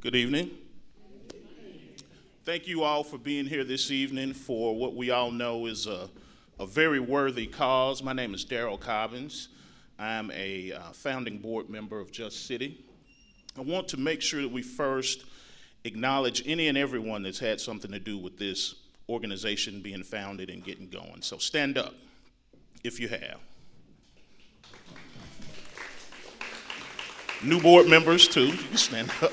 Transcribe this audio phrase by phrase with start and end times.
[0.00, 0.52] Good evening.
[2.44, 6.08] Thank you all for being here this evening for what we all know is a,
[6.60, 8.00] a very worthy cause.
[8.00, 9.48] My name is Daryl Cobbins.
[9.98, 12.84] I'm a uh, founding board member of Just City.
[13.58, 15.24] I want to make sure that we first
[15.82, 18.76] acknowledge any and everyone that's had something to do with this
[19.08, 21.22] organization being founded and getting going.
[21.22, 21.94] So stand up
[22.84, 23.40] if you have.
[27.42, 28.46] New board members, too.
[28.46, 29.32] You stand up.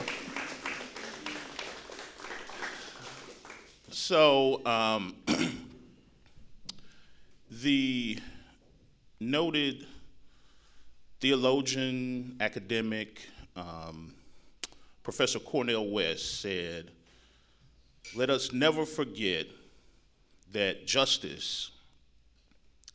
[3.98, 5.16] So, um,
[7.50, 8.20] the
[9.22, 9.88] noted
[11.22, 14.14] theologian, academic, um,
[15.02, 16.92] Professor Cornel West said,
[18.14, 19.48] Let us never forget
[20.52, 21.72] that justice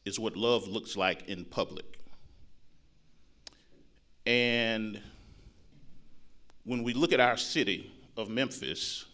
[0.05, 1.98] is what love looks like in public.
[4.27, 5.00] And
[6.64, 9.06] when we look at our city of Memphis,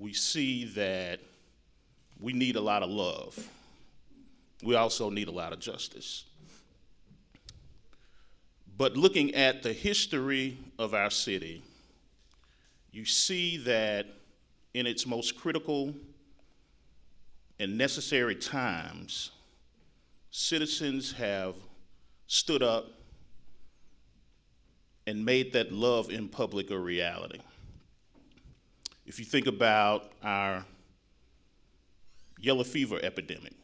[0.00, 1.20] we see that
[2.18, 3.48] we need a lot of love.
[4.62, 6.24] We also need a lot of justice.
[8.78, 11.62] But looking at the history of our city,
[12.92, 14.06] you see that
[14.72, 15.94] in its most critical
[17.58, 19.32] and necessary times,
[20.30, 21.54] citizens have
[22.26, 22.86] stood up
[25.06, 27.40] and made that love in public a reality.
[29.10, 30.64] If you think about our
[32.38, 33.54] yellow fever epidemic,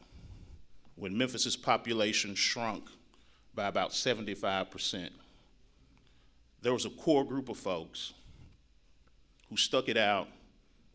[0.97, 2.83] when Memphis's population shrunk
[3.55, 5.09] by about 75%,
[6.61, 8.11] there was a core group of folks
[9.49, 10.27] who stuck it out,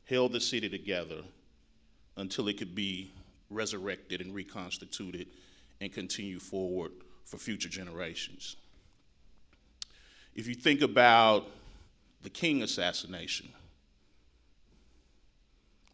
[0.04, 1.22] held the city together
[2.18, 3.10] until it could be
[3.48, 5.28] resurrected and reconstituted
[5.80, 6.92] and continue forward
[7.24, 8.56] for future generations.
[10.34, 11.48] If you think about
[12.22, 13.48] the King assassination,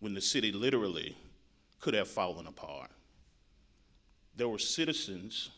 [0.00, 1.16] when the city literally
[1.80, 2.90] could have fallen apart,
[4.36, 5.50] there were citizens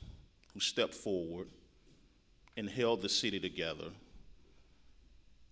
[0.55, 1.49] who stepped forward
[2.57, 3.87] and held the city together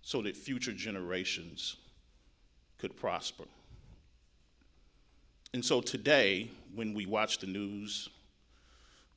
[0.02, 1.76] so that future generations
[2.78, 3.44] could prosper.
[5.52, 8.08] And so today, when we watch the news,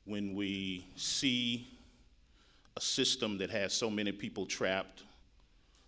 [0.04, 1.68] when we see
[2.76, 5.04] a system that has so many people trapped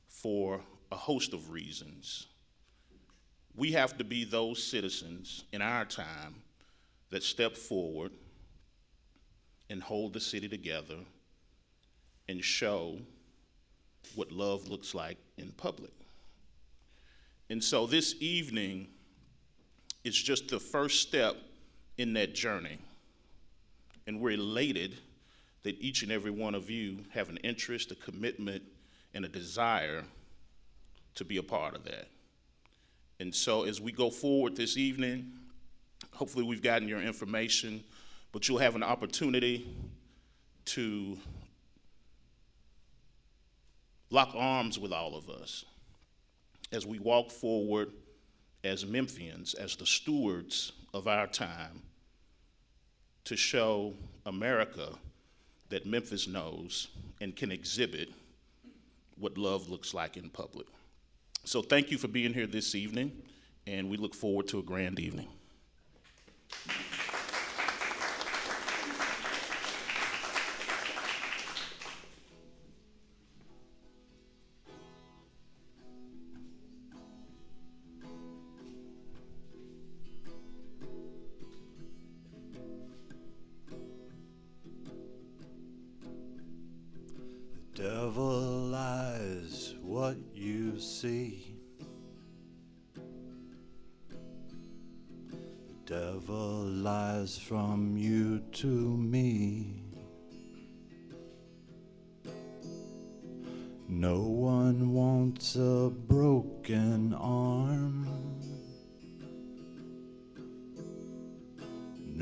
[0.09, 0.61] for
[0.93, 2.27] a host of reasons,
[3.57, 6.35] we have to be those citizens in our time
[7.11, 8.11] that step forward
[9.71, 10.97] and hold the city together
[12.29, 12.99] and show
[14.15, 15.93] what love looks like in public.
[17.51, 18.89] And so this evening
[20.03, 21.37] is just the first step
[21.99, 22.79] in that journey.
[24.07, 24.97] And we're elated
[25.63, 28.63] that each and every one of you have an interest, a commitment,
[29.15, 30.05] and a desire
[31.15, 32.09] to be a part of that.
[33.21, 35.33] And so as we go forward this evening,
[36.13, 37.85] hopefully we've gotten your information,
[38.33, 39.67] but you'll have an opportunity
[40.67, 41.19] to
[44.11, 45.65] lock arms with all of us
[46.73, 47.91] as we walk forward
[48.65, 51.83] as Memphians, as the stewards of our time,
[53.25, 53.95] to show
[54.27, 54.89] America
[55.69, 56.89] that Memphis knows
[57.21, 58.09] and can exhibit
[59.19, 60.67] what love looks like in public.
[61.45, 63.13] So thank you for being here this evening,
[63.67, 65.29] and we look forward to a grand evening.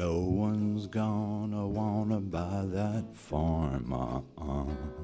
[0.02, 3.92] No one's gonna wanna buy that farm.
[3.92, 5.01] Uh-uh.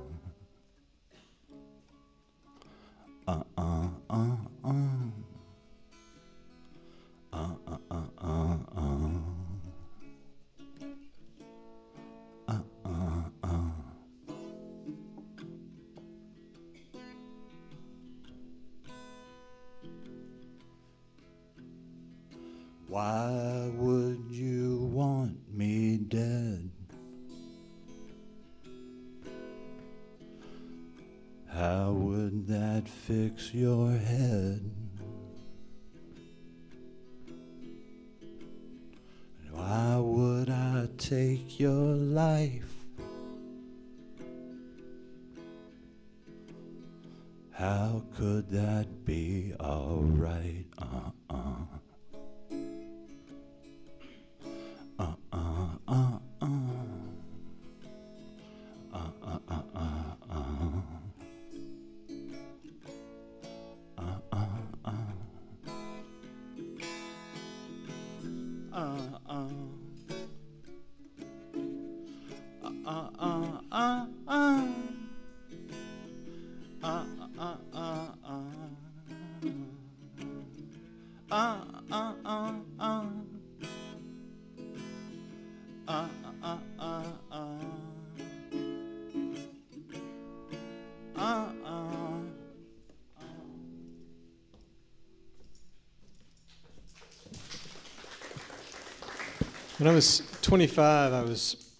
[99.88, 101.72] When I was 25, I was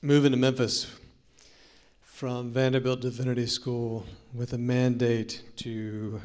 [0.00, 0.90] moving to Memphis
[2.00, 6.22] from Vanderbilt Divinity School with a mandate to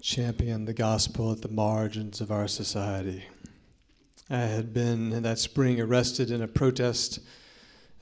[0.00, 3.26] champion the gospel at the margins of our society.
[4.28, 7.20] I had been that spring arrested in a protest,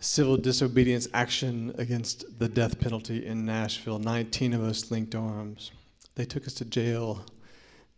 [0.01, 3.99] civil disobedience action against the death penalty in Nashville.
[3.99, 5.71] 19 of us linked arms.
[6.15, 7.27] They took us to jail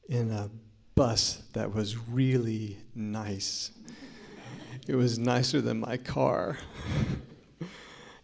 [0.08, 0.50] in a
[0.96, 3.70] bus that was really nice.
[4.88, 6.56] It was nicer than my car.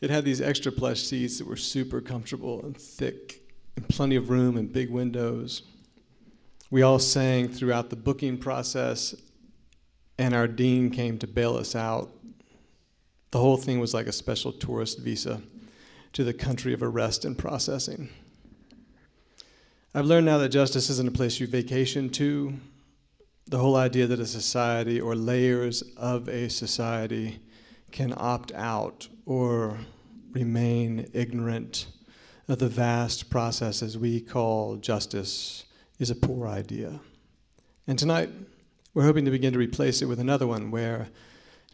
[0.00, 3.42] it had these extra plush seats that were super comfortable and thick,
[3.76, 5.64] and plenty of room and big windows.
[6.70, 9.14] We all sang throughout the booking process,
[10.16, 12.10] and our dean came to bail us out.
[13.32, 15.42] The whole thing was like a special tourist visa
[16.14, 18.08] to the country of arrest and processing.
[19.94, 22.54] I've learned now that justice isn't a place you vacation to.
[23.46, 27.40] The whole idea that a society or layers of a society
[27.90, 29.80] can opt out or
[30.30, 31.88] remain ignorant
[32.48, 35.66] of the vast processes we call justice
[35.98, 37.00] is a poor idea.
[37.86, 38.30] And tonight,
[38.94, 41.08] we're hoping to begin to replace it with another one where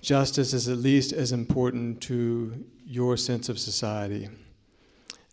[0.00, 4.28] justice is at least as important to your sense of society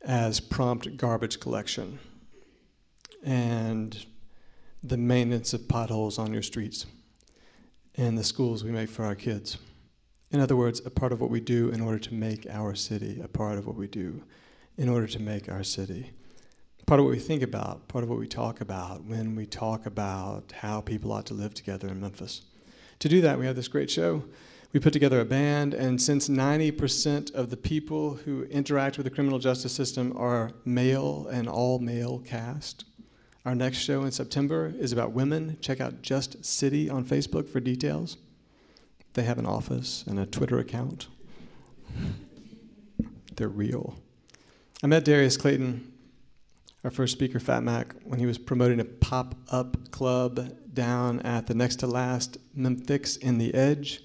[0.03, 1.97] as prompt garbage collection
[3.25, 4.05] and
[4.83, 6.85] the maintenance of potholes on your streets
[7.95, 9.57] and the schools we make for our kids.
[10.31, 13.19] In other words, a part of what we do in order to make our city,
[13.21, 14.23] a part of what we do
[14.77, 16.11] in order to make our city.
[16.85, 19.87] Part of what we think about, part of what we talk about when we talk
[19.87, 22.41] about how people ought to live together in Memphis.
[22.99, 24.23] To do that, we have this great show.
[24.71, 29.09] We put together a band, and since 90% of the people who interact with the
[29.09, 32.83] criminal justice system are male and all male cast,
[33.45, 35.57] our next show in September is about women.
[35.61, 38.17] Check out Just City on Facebook for details.
[39.13, 41.07] They have an office and a Twitter account.
[43.35, 43.95] They're real.
[44.83, 45.91] I met Darius Clayton,
[46.83, 51.47] our first speaker, Fat Mac, when he was promoting a pop up club down at
[51.47, 54.01] the next to last Memphix in the Edge.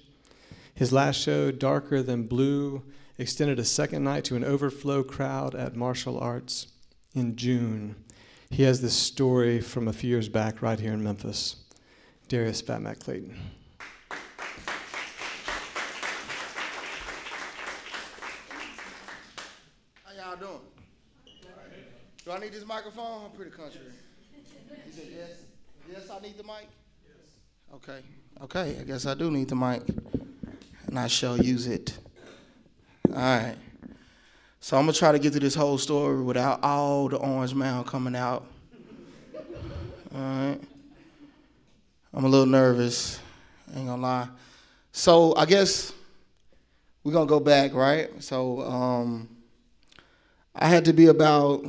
[0.73, 2.83] His last show, Darker Than Blue,
[3.17, 6.67] extended a second night to an overflow crowd at Marshall Arts
[7.13, 7.95] in June.
[8.51, 11.55] He has this story from a few years back right here in Memphis.
[12.27, 13.33] Darius Fat Mac Clayton.
[20.03, 20.59] How y'all doing?
[22.25, 23.23] Do I need this microphone?
[23.25, 23.79] I'm pretty country.
[24.85, 25.29] He said yes.
[25.89, 26.67] Yes, I need the mic.
[27.07, 27.75] Yes.
[27.75, 28.01] Okay.
[28.43, 28.77] Okay.
[28.81, 29.81] I guess I do need the mic,
[30.87, 31.97] and I shall use it.
[33.09, 33.55] All right.
[34.71, 37.87] So I'm gonna try to get through this whole story without all the orange mound
[37.87, 38.45] coming out.
[40.15, 40.57] All right.
[42.13, 43.19] I'm a little nervous.
[43.75, 44.29] Ain't gonna lie.
[44.93, 45.91] So I guess
[47.03, 48.23] we're gonna go back, right?
[48.23, 49.27] So um,
[50.55, 51.65] I had to be about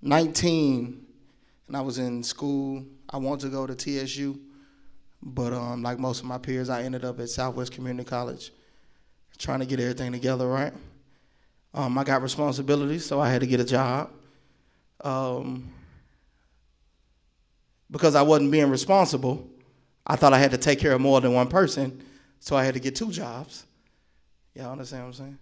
[0.00, 1.06] 19,
[1.68, 2.84] and I was in school.
[3.08, 4.36] I wanted to go to TSU,
[5.22, 8.50] but um, like most of my peers, I ended up at Southwest Community College,
[9.38, 10.72] trying to get everything together, right?
[11.74, 14.10] Um, I got responsibilities, so I had to get a job.
[15.02, 15.72] Um,
[17.90, 19.48] because I wasn't being responsible,
[20.06, 22.02] I thought I had to take care of more than one person,
[22.40, 23.66] so I had to get two jobs.
[24.54, 25.38] Y'all understand what I'm saying?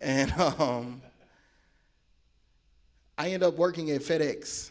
[0.00, 1.02] And um,
[3.16, 4.70] I ended up working at FedEx.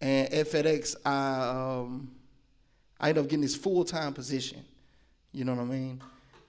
[0.00, 2.10] And at FedEx, I, um,
[3.00, 4.64] I ended up getting this full time position.
[5.32, 6.00] You know what I mean?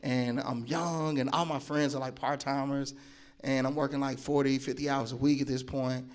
[0.02, 2.94] And I'm young, and all my friends are like part timers.
[3.42, 6.10] and I'm working like 40, 50 hours a week at this point.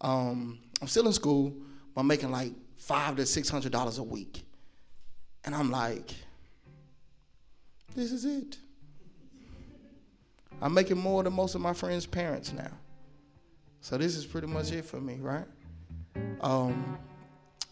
[0.00, 1.54] Um, I'm still in school,
[1.94, 4.42] but I'm making like five to six hundred dollars a week,
[5.44, 6.14] and I'm like,
[7.94, 8.56] this is it.
[10.62, 12.70] I'm making more than most of my friends' parents now.
[13.82, 15.46] So this is pretty much it for me, right?
[16.40, 16.98] Um,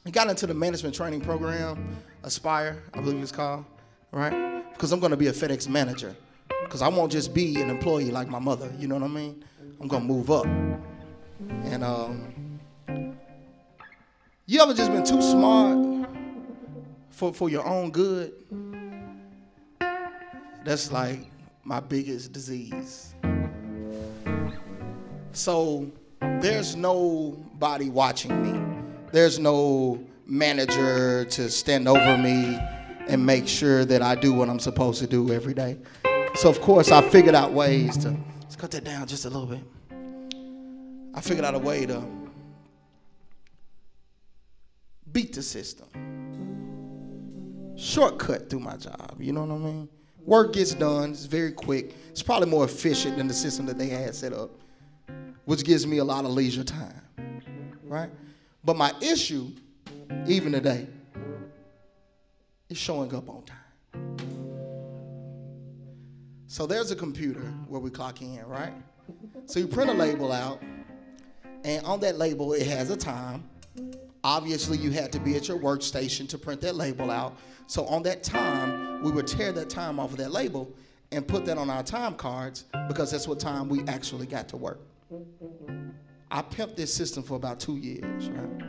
[0.07, 3.65] I got into the management training program, Aspire, I believe it's called,
[4.11, 4.58] right?
[4.79, 6.15] Because I'm going to be a FedEx manager.
[6.63, 9.45] Because I won't just be an employee like my mother, you know what I mean?
[9.81, 10.47] I'm going to move up.
[11.65, 12.61] And um,
[14.47, 16.09] you ever just been too smart
[17.11, 18.33] for, for your own good?
[20.65, 21.29] That's like
[21.65, 23.17] my biggest disease.
[25.33, 28.85] So there's nobody watching me.
[29.11, 32.61] There's no manager to stand over me
[33.09, 35.79] and make sure that I do what I'm supposed to do every day.
[36.35, 39.47] So of course I figured out ways to let's cut that down just a little
[39.47, 39.61] bit.
[41.15, 42.03] I figured out a way to
[45.11, 45.87] beat the system.
[47.77, 49.89] Shortcut through my job, you know what I mean?
[50.25, 51.95] Work gets done, it's very quick.
[52.11, 54.51] It's probably more efficient than the system that they had set up,
[55.45, 57.01] which gives me a lot of leisure time.
[57.85, 58.11] Right?
[58.65, 59.53] But my issue,
[60.27, 60.87] even today,
[62.69, 63.59] is showing up on time.
[66.47, 68.73] So there's a computer where we clock in, right?
[69.47, 70.63] So you print a label out,
[71.65, 73.49] and on that label it has a time.
[74.25, 77.39] Obviously, you had to be at your workstation to print that label out.
[77.67, 80.75] So on that time, we would tear that time off of that label
[81.13, 84.57] and put that on our time cards because that's what time we actually got to
[84.57, 84.81] work.
[86.31, 88.63] I pimped this system for about two years, right?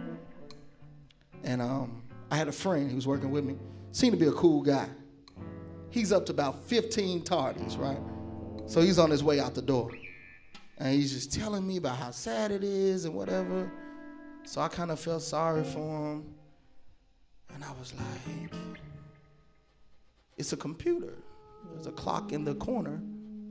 [1.44, 3.58] And um, I had a friend who was working with me,
[3.92, 4.88] seemed to be a cool guy.
[5.90, 8.00] He's up to about 15 tardies, right?
[8.68, 9.92] So he's on his way out the door.
[10.78, 13.72] And he's just telling me about how sad it is and whatever.
[14.44, 16.26] So I kind of felt sorry for him.
[17.54, 18.54] And I was like,
[20.38, 21.14] it's a computer.
[21.74, 23.02] There's a clock in the corner.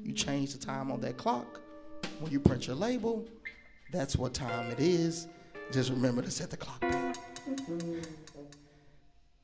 [0.02, 1.60] You change the time on that clock.
[2.20, 3.26] When you print your label,
[3.92, 5.28] that's what time it is.
[5.72, 7.16] Just remember to set the clock back.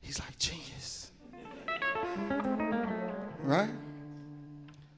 [0.05, 1.11] He's like, genius.
[3.41, 3.71] Right?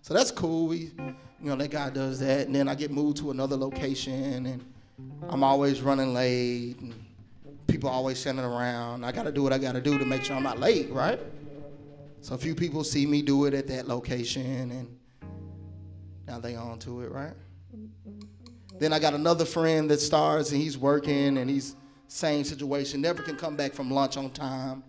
[0.01, 0.67] So that's cool.
[0.67, 2.47] We, you know, that guy does that.
[2.47, 4.65] And then I get moved to another location and
[5.29, 6.79] I'm always running late.
[6.81, 6.93] And
[7.67, 9.05] people always sending around.
[9.05, 10.91] I got to do what I got to do to make sure I'm not late,
[10.91, 11.19] right?
[12.19, 14.97] So a few people see me do it at that location and
[16.27, 17.33] now they on to it, right?
[18.77, 21.75] Then I got another friend that starts and he's working and he's
[22.07, 24.83] same situation, never can come back from lunch on time.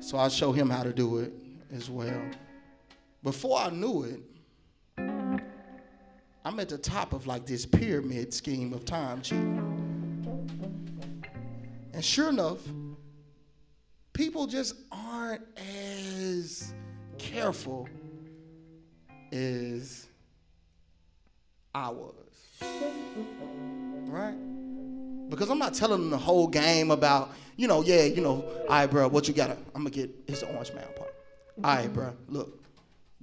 [0.00, 1.32] So I show him how to do it
[1.72, 2.22] as well.
[3.22, 4.20] Before I knew it,
[6.44, 9.66] I'm at the top of like this pyramid scheme of time cheating.
[11.92, 12.60] And sure enough,
[14.14, 16.72] people just aren't as
[17.18, 17.86] careful
[19.32, 20.06] as
[21.74, 22.14] I was.
[24.08, 24.49] Right?
[25.30, 28.66] Because I'm not telling them the whole game about, you know, yeah, you know, all
[28.68, 29.46] right, bro, what you got?
[29.46, 31.14] To, I'm gonna get it's the Orange Mound part.
[31.62, 31.94] All right, mm-hmm.
[31.94, 32.62] bro, look,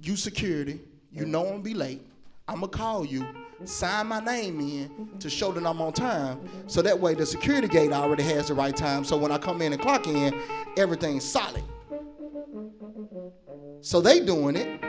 [0.00, 0.80] you security,
[1.12, 2.02] you know I'm gonna be late.
[2.48, 3.26] I'm gonna call you,
[3.64, 5.18] sign my name in mm-hmm.
[5.18, 6.40] to show that I'm on time.
[6.66, 9.04] So that way the security gate already has the right time.
[9.04, 10.40] So when I come in and clock in,
[10.78, 11.62] everything's solid.
[13.82, 14.82] So they doing it,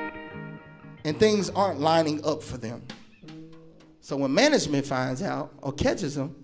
[1.04, 2.82] and things aren't lining up for them.
[4.00, 6.36] So when management finds out or catches them,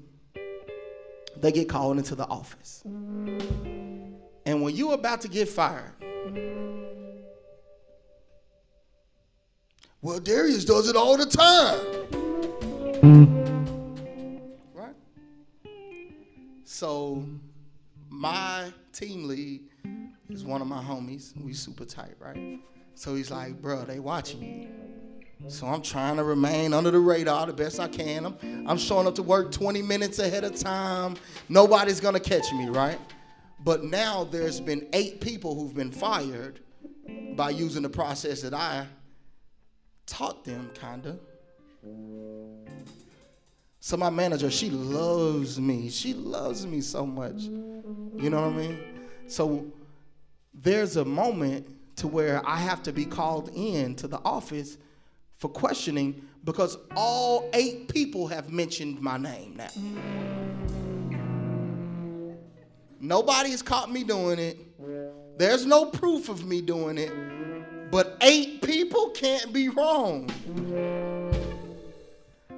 [1.46, 2.82] they get called into the office.
[2.84, 5.92] And when you're about to get fired,
[10.02, 11.80] well, Darius does it all the time.
[14.74, 14.96] Right?
[16.64, 17.24] So
[18.10, 19.62] my team lead
[20.30, 21.40] is one of my homies.
[21.40, 22.60] We super tight, right?
[22.96, 24.68] So he's like, bro, they watching you.
[25.48, 28.26] So I'm trying to remain under the radar the best I can.
[28.26, 31.18] I'm, I'm showing up to work 20 minutes ahead of time.
[31.50, 33.00] Nobody's gonna catch me, right?
[33.64, 36.62] But now there's been eight people who've been fired
[37.36, 38.88] by using the process that I
[40.06, 41.18] taught them, kinda.
[43.80, 45.90] So my manager, she loves me.
[45.90, 47.44] She loves me so much.
[47.44, 48.80] You know what I mean?
[49.28, 49.68] So
[50.54, 54.78] there's a moment to where I have to be called in to the office
[55.38, 59.70] for questioning because all eight people have mentioned my name now.
[63.00, 64.58] Nobody has caught me doing it.
[65.38, 67.12] There's no proof of me doing it.
[67.92, 70.30] But eight people can't be wrong.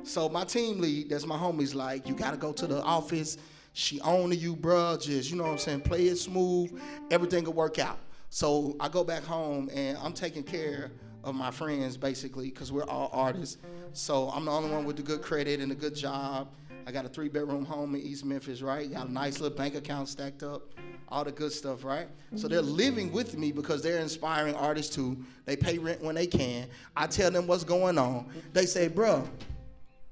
[0.04, 3.38] So my team lead, that's my homie's like, you gotta go to the office.
[3.74, 5.02] She owning you, bruh.
[5.02, 5.82] Just, you know what I'm saying?
[5.82, 6.80] Play it smooth.
[7.12, 8.00] Everything will work out.
[8.30, 10.92] So I go back home and I'm taking care
[11.28, 13.58] of my friends basically because we're all artists.
[13.94, 16.48] So I'm the only one with the good credit and a good job.
[16.88, 18.90] I got a three bedroom home in East Memphis, right?
[18.90, 20.62] Got a nice little bank account stacked up,
[21.10, 22.08] all the good stuff, right?
[22.38, 22.76] So they're mm-hmm.
[22.76, 25.18] living with me because they're inspiring artists too.
[25.46, 26.68] They pay rent when they can.
[26.96, 28.30] I tell them what's going on.
[28.54, 29.28] They say, bro,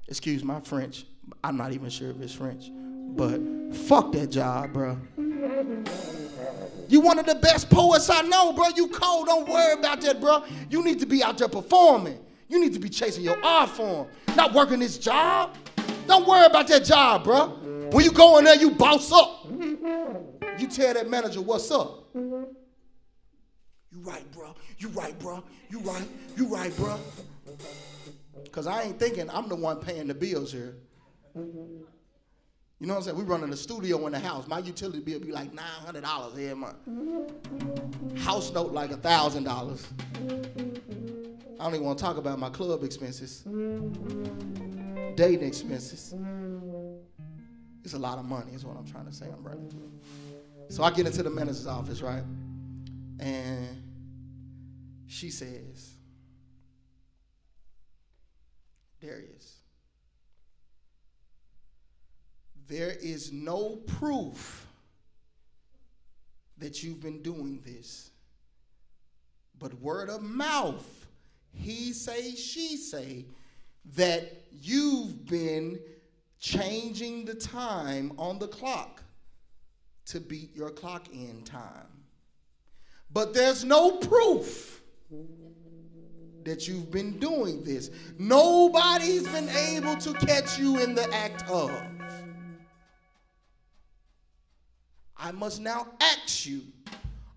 [0.06, 1.06] excuse my French.
[1.42, 3.40] I'm not even sure if it's French, but
[3.74, 4.98] fuck that job, bro.
[6.88, 8.68] You one of the best poets I know, bro.
[8.76, 9.26] You cold.
[9.26, 10.44] Don't worry about that, bro.
[10.70, 12.18] You need to be out there performing.
[12.48, 15.56] You need to be chasing your art form, not working this job.
[16.06, 17.48] Don't worry about that job, bro.
[17.90, 19.46] When you go in there, you boss up.
[19.50, 22.04] You tell that manager what's up.
[22.14, 24.54] You right, bro.
[24.78, 25.42] You right, bro.
[25.70, 26.06] You right.
[26.36, 26.98] You right, bro.
[28.52, 30.76] Cause I ain't thinking I'm the one paying the bills here.
[32.78, 33.16] You know what I'm saying?
[33.16, 34.46] We running a studio in the house.
[34.46, 36.76] My utility bill be like nine hundred dollars every month.
[38.18, 39.86] House note like a thousand dollars.
[40.14, 43.42] I don't even want to talk about my club expenses,
[45.14, 46.14] dating expenses.
[47.82, 49.26] It's a lot of money, is what I'm trying to say.
[49.26, 49.72] I'm running.
[50.68, 52.24] So I get into the manager's office, right?
[53.20, 53.82] And
[55.06, 55.92] she says,
[59.00, 59.35] Darius,
[62.68, 64.66] there is no proof
[66.58, 68.10] that you've been doing this,
[69.58, 71.06] but word of mouth,
[71.52, 73.24] he say, she say,
[73.94, 75.78] that you've been
[76.38, 79.02] changing the time on the clock
[80.06, 81.86] to beat your clock in time.
[83.12, 84.82] But there's no proof
[86.44, 87.90] that you've been doing this.
[88.18, 91.70] Nobody's been able to catch you in the act of.
[95.18, 96.62] I must now ask you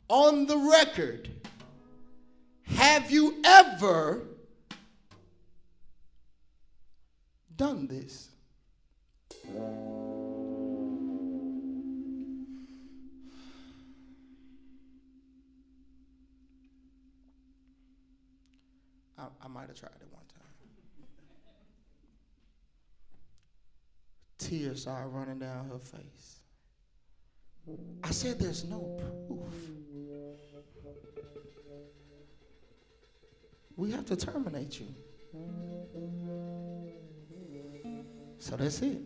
[0.08, 1.30] on the record
[2.66, 4.22] have you ever
[7.56, 8.30] done this?
[19.18, 20.44] I, I might have tried it one time.
[24.38, 26.40] Tears started running down her face.
[28.04, 28.80] I said, There's no
[29.28, 29.54] proof.
[33.76, 34.88] We have to terminate you.
[38.40, 39.00] So that's it.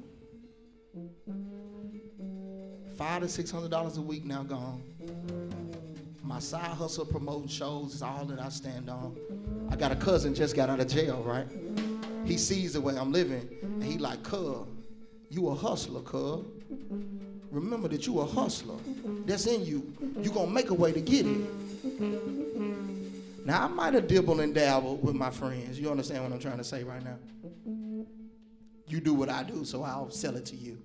[2.96, 4.82] Five to six hundred dollars a week now gone.
[6.24, 9.18] My side hustle promoting shows is all that I stand on.
[9.70, 11.48] I got a cousin just got out of jail, right?
[12.26, 14.68] He sees the way I'm living, and he like, "Cub,
[15.30, 16.46] you a hustler, cuz.
[17.54, 18.78] Remember that you a hustler.
[19.28, 19.94] That's in you.
[20.20, 21.48] You gonna make a way to get it.
[23.46, 25.80] Now I might have dibbled and dabbled with my friends.
[25.80, 27.18] You understand what I'm trying to say right now?
[28.88, 30.80] You do what I do, so I'll sell it to you.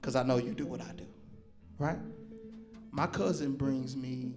[0.00, 1.06] Because I know you do what I do.
[1.78, 1.98] Right?
[2.92, 4.34] My cousin brings me.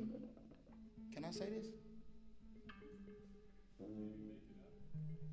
[1.14, 1.68] Can I say this?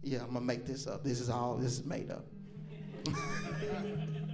[0.02, 1.04] Yeah, I'm gonna make this up.
[1.04, 2.26] This is all this is made up.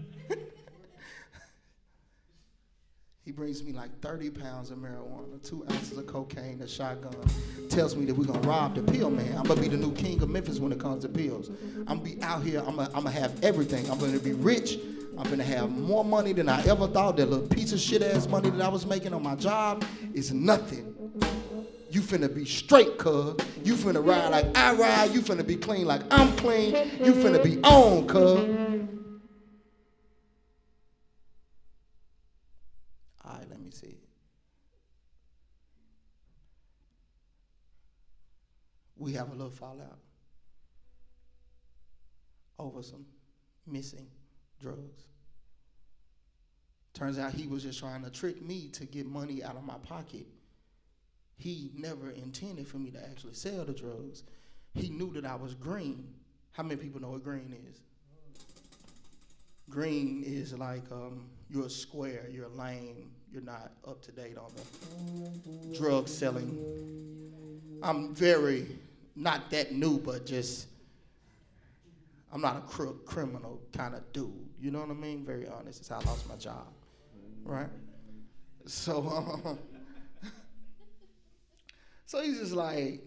[3.29, 7.13] He brings me like 30 pounds of marijuana, two ounces of cocaine, a shotgun.
[7.69, 9.37] Tells me that we're gonna rob the pill man.
[9.37, 11.51] I'm gonna be the new king of Memphis when it comes to pills.
[11.87, 13.85] I'm gonna be out here, I'm gonna, I'm gonna have everything.
[13.91, 14.79] I'm gonna be rich.
[15.19, 17.19] I'm gonna have more money than I ever thought.
[17.19, 20.33] That little piece of shit ass money that I was making on my job is
[20.33, 20.95] nothing.
[21.91, 23.37] You finna be straight, cuz.
[23.63, 25.11] You finna ride like I ride.
[25.11, 26.75] You finna be clean like I'm clean.
[27.05, 28.79] You finna be on, cuz.
[33.29, 33.95] All right, let me see.
[38.99, 39.99] We have a little fallout
[42.59, 43.07] over some
[43.67, 44.09] missing
[44.61, 45.05] drugs.
[46.95, 49.79] Turns out he was just trying to trick me to get money out of my
[49.85, 50.27] pocket.
[51.37, 54.25] He never intended for me to actually sell the drugs.
[54.75, 56.09] He knew that I was green.
[56.51, 57.81] How many people know what green is?
[59.71, 65.79] Green is like um, you're square, you're lame, you're not up to date on the
[65.79, 66.59] drug selling.
[67.83, 68.67] I'm very,
[69.19, 70.69] not that new, but just,
[72.33, 74.31] I'm not a crook, criminal kind of dude.
[74.61, 75.25] You know what I mean?
[75.25, 75.81] Very honest.
[75.81, 76.69] It's how I lost my job,
[77.45, 77.69] right?
[78.67, 79.59] So, um,
[82.07, 83.03] so he's just like,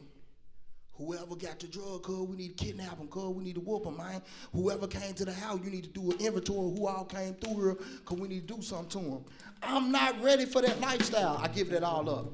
[0.94, 3.84] Whoever got the drug, cuz we need to kidnap them, cuz we need to whoop
[3.84, 4.22] them, man.
[4.54, 7.64] Whoever came to the house, you need to do an inventory who all came through
[7.64, 9.26] here, cuz we need to do something to them.
[9.64, 11.38] I'm not ready for that lifestyle.
[11.42, 12.34] I give that all up.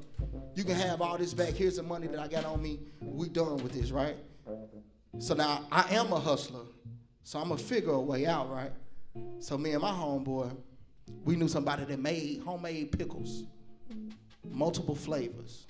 [0.54, 1.54] You can have all this back.
[1.54, 2.80] Here's the money that I got on me.
[3.00, 4.16] We done with this, right?
[5.18, 6.64] So now I am a hustler.
[7.22, 8.72] So I'm gonna figure a way out, right?
[9.38, 10.56] So me and my homeboy,
[11.24, 13.44] we knew somebody that made homemade pickles,
[14.44, 15.66] multiple flavors.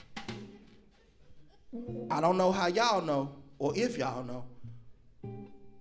[2.11, 4.45] I don't know how y'all know, or if y'all know,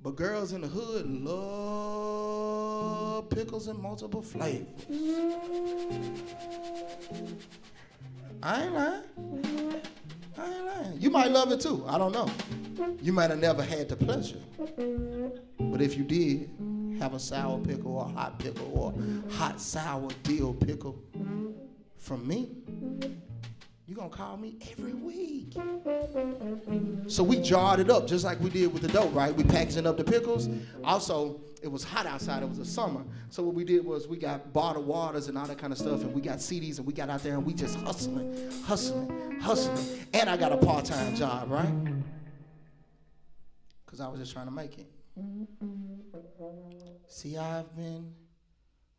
[0.04, 2.48] but girls in the hood love
[3.30, 4.68] pickles in multiple flavors.
[8.44, 9.04] I ain't lying.
[10.38, 11.00] I ain't lying.
[11.00, 11.86] You might love it too.
[11.88, 12.30] I don't know.
[13.02, 14.42] You might have never had the pleasure.
[15.60, 16.50] But if you did,
[17.00, 18.94] have a sour pickle or a hot pickle or
[19.34, 21.02] hot sour dill pickle
[21.98, 22.50] from me,
[23.88, 25.54] you're gonna call me every week.
[27.08, 29.34] So we jarred it up just like we did with the dope, right?
[29.34, 30.50] We packaging up the pickles.
[30.84, 33.04] Also, it was hot outside, it was a summer.
[33.30, 36.02] So what we did was we got bottled waters and all that kind of stuff,
[36.02, 40.06] and we got CDs and we got out there and we just hustling, hustling, hustling.
[40.14, 41.74] And I got a part-time job, right?
[43.86, 44.92] Because I was just trying to make it.
[47.08, 48.14] See, I've been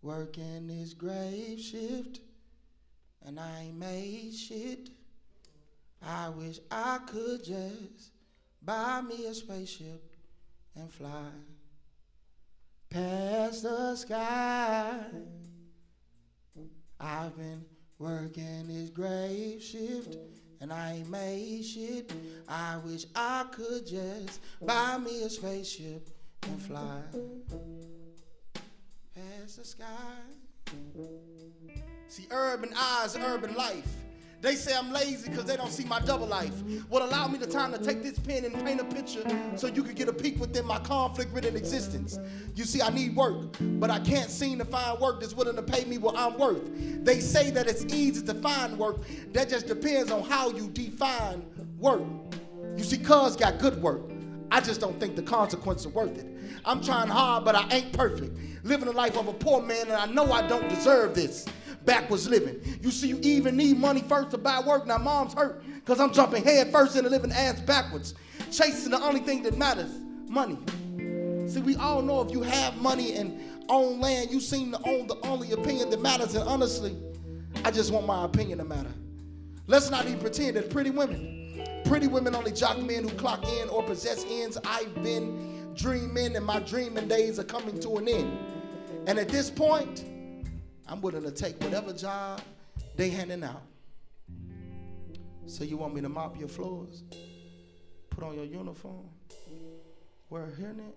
[0.01, 2.21] working this grave shift
[3.25, 4.91] and I ain't made shit.
[6.03, 8.13] I wish I could just
[8.63, 10.03] buy me a spaceship
[10.77, 11.31] and fly
[12.91, 15.01] past the sky.
[17.01, 17.65] I've been
[17.99, 20.17] working this grave shift
[20.61, 22.13] and I ain't made shit.
[22.49, 26.09] I wish I could just buy me a spaceship
[26.43, 27.03] and fly
[29.15, 29.85] past the sky.
[32.19, 33.87] See, urban eyes, urban life.
[34.41, 36.65] They say I'm lazy because they don't see my double life.
[36.89, 39.23] What allowed me the time to take this pen and paint a picture
[39.55, 42.19] so you could get a peek within my conflict ridden existence.
[42.57, 45.63] You see, I need work, but I can't seem to find work that's willing to
[45.63, 46.69] pay me what I'm worth.
[47.05, 48.97] They say that it's easy to find work.
[49.33, 51.47] That just depends on how you define
[51.79, 52.03] work.
[52.77, 54.11] You see, cuz got good work.
[54.51, 56.27] I just don't think the consequences are worth it.
[56.65, 58.37] I'm trying hard, but I ain't perfect.
[58.65, 61.47] Living the life of a poor man, and I know I don't deserve this
[61.89, 62.61] backwards living.
[62.83, 64.87] You see, you even need money first to buy work.
[64.87, 68.15] Now, mom's hurt because I'm jumping head first into living ass backwards,
[68.53, 69.91] chasing the only thing that matters
[70.29, 70.59] money.
[71.49, 75.07] See, we all know if you have money and own land, you seem to own
[75.07, 76.35] the only opinion that matters.
[76.35, 76.95] And honestly,
[77.65, 78.93] I just want my opinion to matter.
[79.67, 83.71] Let's not even pretend that pretty women, pretty women only jock men who clock in
[83.71, 84.59] or possess ends.
[84.63, 88.39] I've been dreaming, and my dreaming days are coming to an end.
[89.07, 90.05] And at this point,
[90.89, 92.41] I'm willing to take whatever job
[92.97, 93.63] they handing out.
[95.47, 97.03] So you want me to mop your floors,
[98.11, 99.09] put on your uniform,
[100.31, 100.93] wear a hairnet,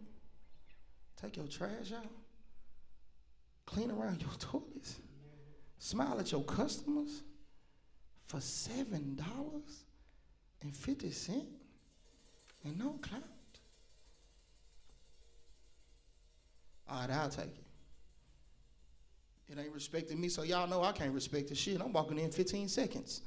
[1.22, 2.10] take your trash out,
[3.66, 5.00] clean around your toilets,
[5.80, 7.24] smile at your customers?
[8.28, 9.84] For seven dollars
[10.62, 11.44] and fifty cent
[12.64, 13.24] and no clout.
[16.90, 17.71] All right, I'll take it.
[19.52, 21.82] It ain't respecting me, so y'all know I can't respect the shit.
[21.82, 23.22] I'm walking in 15 seconds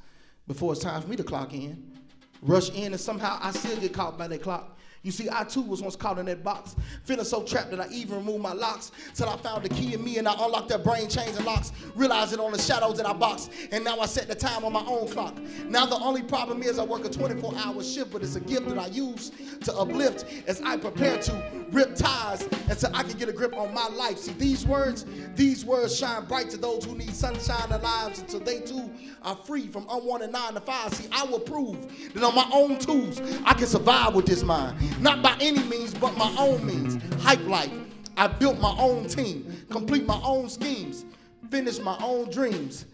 [0.47, 1.93] before it's time for me to clock in.
[2.41, 4.79] Rush in, and somehow I still get caught by that clock.
[5.05, 7.89] You see, I too was once caught in that box, feeling so trapped that I
[7.93, 10.83] even removed my locks till I found the key in me and I unlocked that
[10.83, 14.29] brain chains and locks, realizing on the shadows that I boxed, and now I set
[14.29, 15.39] the time on my own clock.
[15.69, 18.79] Now the only problem is I work a 24-hour shift, but it's a gift that
[18.79, 23.33] I use to uplift as I prepare to rip ties until I can get a
[23.33, 24.17] grip on my life.
[24.17, 28.21] See, these words, these words shine bright to those who need sunshine in their lives
[28.21, 28.91] until they too
[29.23, 30.95] are free from unwanted nine to five.
[30.95, 34.79] See, I will prove that on my own tools I can survive with this mind.
[35.01, 36.99] Not by any means, but my own means.
[37.23, 37.73] Hype life.
[38.17, 41.05] I built my own team, complete my own schemes,
[41.51, 42.87] finish my own dreams.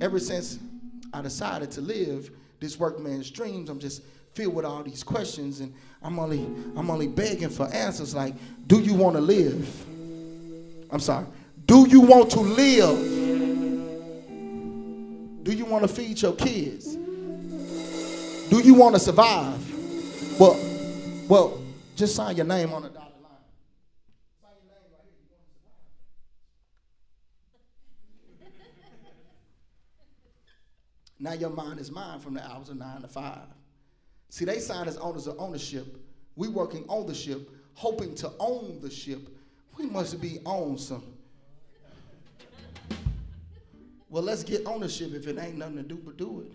[0.00, 0.58] Ever since
[1.12, 4.02] I decided to live this workman's dreams, I'm just
[4.34, 6.44] filled with all these questions and I'm only
[6.76, 8.34] I'm only begging for answers like,
[8.66, 9.84] do you want to live?
[10.90, 11.26] I'm sorry.
[11.66, 12.98] Do you want to live?
[15.44, 16.96] Do you want to feed your kids?
[16.96, 19.60] Do you want to survive?
[20.40, 20.71] Well,
[21.32, 21.62] well,
[21.96, 23.32] just sign your name on the dotted line.
[24.42, 25.38] Sign your name right here.
[28.38, 28.60] You to survive.
[31.18, 33.46] Now your mind is mine from the hours of nine to five.
[34.28, 35.96] See, they sign as owners of ownership.
[36.36, 39.26] We working on the ship, hoping to own the ship.
[39.78, 41.14] We must be on some.
[44.10, 46.52] Well, let's get ownership if it ain't nothing to do but do it.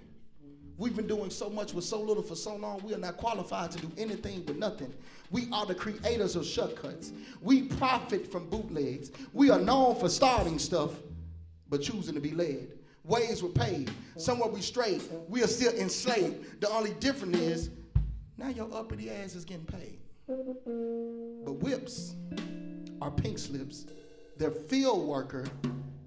[0.78, 3.72] We've been doing so much with so little for so long, we are not qualified
[3.72, 4.94] to do anything with nothing.
[5.32, 7.12] We are the creators of shortcuts.
[7.42, 9.12] We profit from bootlegs.
[9.34, 10.92] We are known for starting stuff,
[11.70, 12.74] but choosing to be led.
[13.04, 13.90] Ways were paid.
[14.18, 15.02] Somewhere we strayed.
[15.28, 16.62] We are still enslaved.
[16.62, 17.70] The only difference is
[18.38, 20.00] now your uppity ass is getting paid.
[20.28, 22.16] But whips
[23.02, 23.86] are pink slips.
[24.38, 25.46] Their field worker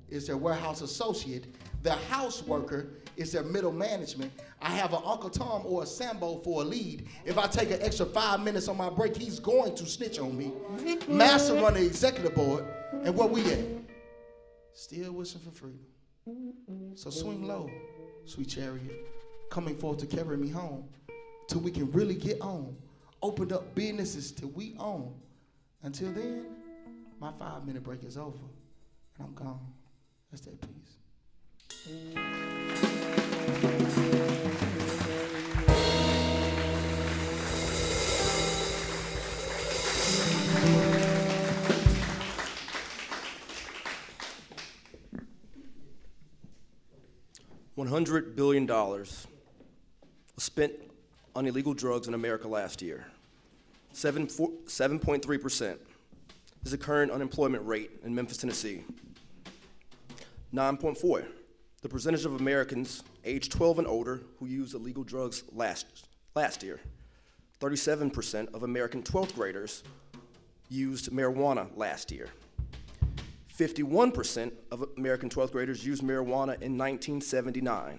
[0.08, 1.46] is their warehouse associate.
[1.82, 4.32] Their house worker is their middle management.
[4.60, 7.06] I have an Uncle Tom or a Sambo for a lead.
[7.24, 10.36] If I take an extra five minutes on my break, he's going to snitch on
[10.36, 10.52] me.
[11.08, 12.64] Master run the executive board,
[13.02, 13.64] and where we at?
[14.74, 15.80] Still wishing for freedom.
[16.94, 17.70] So swing low,
[18.26, 18.92] sweet chariot,
[19.50, 20.84] coming forth to carry me home,
[21.48, 22.76] till we can really get on.
[23.22, 25.14] Opened up businesses till we own.
[25.82, 26.46] Until then,
[27.20, 28.38] my five minute break is over,
[29.18, 29.60] and I'm gone.
[30.30, 30.89] That's that peace.
[47.90, 49.26] $100 billion was
[50.36, 50.72] spent
[51.34, 53.06] on illegal drugs in America last year.
[53.94, 55.78] 7.3%
[56.64, 58.84] is the current unemployment rate in Memphis, Tennessee.
[60.52, 61.26] 9.4,
[61.82, 65.86] the percentage of Americans aged 12 and older who used illegal drugs last,
[66.34, 66.80] last year.
[67.60, 69.82] 37% of American 12th graders
[70.68, 72.28] used marijuana last year.
[73.58, 77.98] 51% of American 12th graders used marijuana in 1979.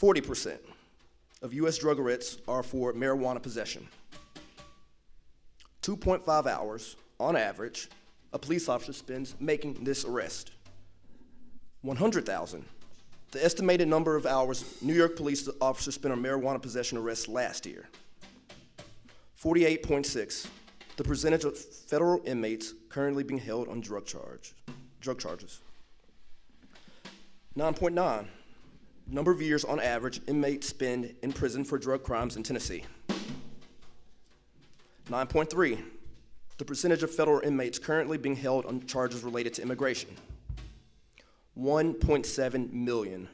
[0.00, 0.58] 40%
[1.40, 3.86] of US drug arrests are for marijuana possession.
[5.82, 7.88] 2.5 hours, on average,
[8.34, 10.50] a police officer spends making this arrest.
[11.82, 12.64] 100,000,
[13.30, 17.64] the estimated number of hours New York police officers spent on marijuana possession arrests last
[17.64, 17.88] year.
[19.40, 20.48] 48.6,
[20.96, 24.52] the percentage of federal inmates currently being held on drug charge,
[25.00, 25.60] drug charges.
[27.56, 28.26] 9.9,
[29.06, 32.82] number of years on average inmates spend in prison for drug crimes in Tennessee.
[35.08, 35.78] 9.3,
[36.56, 40.10] the percentage of federal inmates currently being held on charges related to immigration.
[41.58, 43.28] 1.7 million.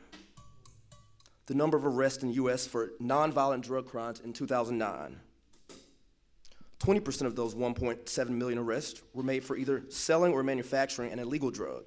[1.46, 5.20] The number of arrests in the US for nonviolent drug crimes in 2009.
[6.78, 11.50] 20% of those 1.7 million arrests were made for either selling or manufacturing an illegal
[11.50, 11.84] drug.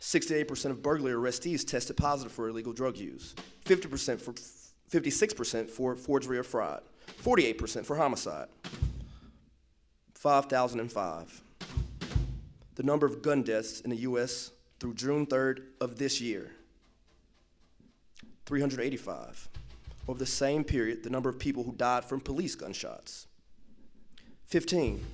[0.00, 4.32] 68% of burglary arrestees tested positive for illegal drug use, 50% for
[4.90, 6.82] 56% for forgery or fraud,
[7.22, 8.46] 48% for homicide.
[10.16, 11.42] 5,005.
[12.74, 14.50] The number of gun deaths in the US
[14.80, 16.52] through June 3rd of this year
[18.46, 19.48] 385.
[20.08, 23.26] Over the same period, the number of people who died from police gunshots
[24.46, 25.04] 15.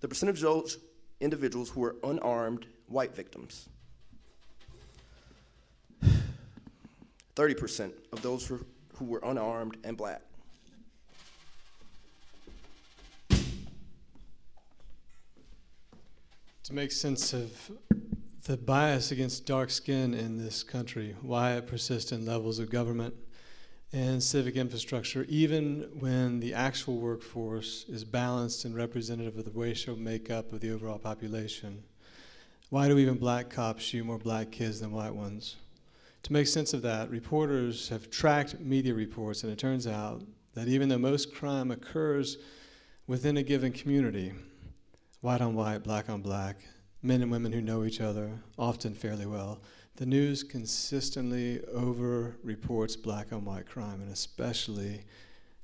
[0.00, 0.78] The percentage of those
[1.20, 3.68] individuals who were unarmed white victims.
[7.36, 10.22] 30% of those who, who were unarmed and black.
[16.70, 17.72] To make sense of
[18.44, 23.12] the bias against dark skin in this country, why it persists in levels of government
[23.92, 29.96] and civic infrastructure, even when the actual workforce is balanced and representative of the racial
[29.96, 31.82] makeup of the overall population.
[32.68, 35.56] Why do even black cops shoot more black kids than white ones?
[36.22, 40.22] To make sense of that, reporters have tracked media reports, and it turns out
[40.54, 42.38] that even though most crime occurs
[43.08, 44.34] within a given community,
[45.20, 46.56] white on white, black on black,
[47.02, 49.60] men and women who know each other, often fairly well,
[49.96, 55.02] the news consistently over reports black on white crime, and especially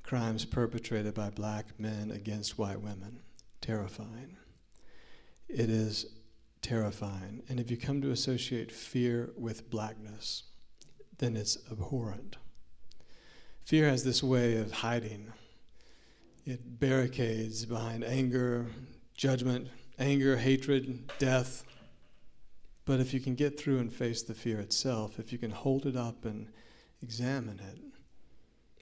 [0.02, 3.20] crimes perpetrated by black men against white women.
[3.60, 4.36] Terrifying.
[5.48, 6.06] It is
[6.60, 7.42] terrifying.
[7.48, 10.44] And if you come to associate fear with blackness,
[11.18, 12.36] then it's abhorrent.
[13.64, 15.32] Fear has this way of hiding.
[16.44, 18.66] It barricades behind anger,
[19.16, 21.64] judgment, anger, hatred, death.
[22.84, 25.86] But if you can get through and face the fear itself, if you can hold
[25.86, 26.48] it up and
[27.02, 27.78] examine it,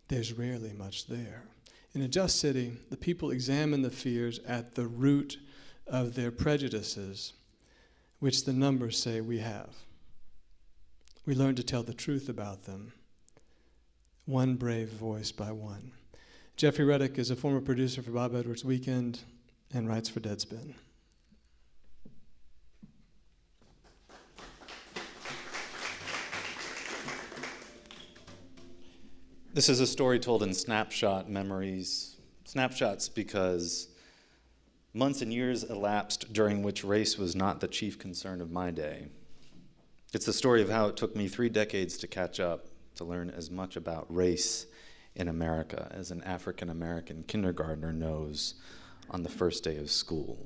[0.09, 1.45] there's rarely much there.
[1.95, 5.39] In a just city, the people examine the fears at the root
[5.87, 7.35] of their prejudices,
[8.19, 9.71] which the numbers say we have.
[11.25, 12.93] We learn to tell the truth about them,
[14.27, 15.93] one brave voice by one.
[16.57, 19.21] Jeffrey Reddick is a former producer for Bob Edwards Weekend
[19.75, 20.75] and writes for Deadspin.
[29.53, 32.17] This is a story told in snapshot memories.
[32.45, 33.89] Snapshots because
[34.93, 39.09] months and years elapsed during which race was not the chief concern of my day.
[40.13, 43.31] It's the story of how it took me three decades to catch up, to learn
[43.31, 44.67] as much about race
[45.17, 48.55] in America as an African American kindergartner knows
[49.11, 50.39] on the first day of school.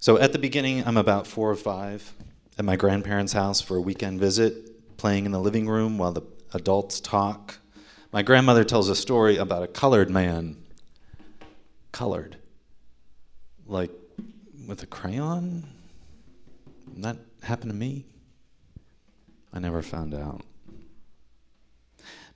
[0.00, 2.14] So at the beginning, I'm about four or five
[2.58, 6.22] at my grandparents' house for a weekend visit, playing in the living room while the
[6.54, 7.58] adults talk.
[8.12, 10.56] My grandmother tells a story about a colored man.
[11.92, 12.36] Colored.
[13.66, 13.92] Like
[14.66, 15.68] with a crayon?
[16.96, 18.06] That happened to me?
[19.52, 20.42] I never found out.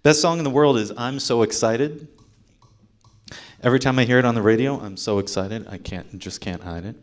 [0.03, 2.09] Best song in the world is I'm So Excited.
[3.63, 5.67] Every time I hear it on the radio, I'm so excited.
[5.71, 6.97] I can't just can't hide it.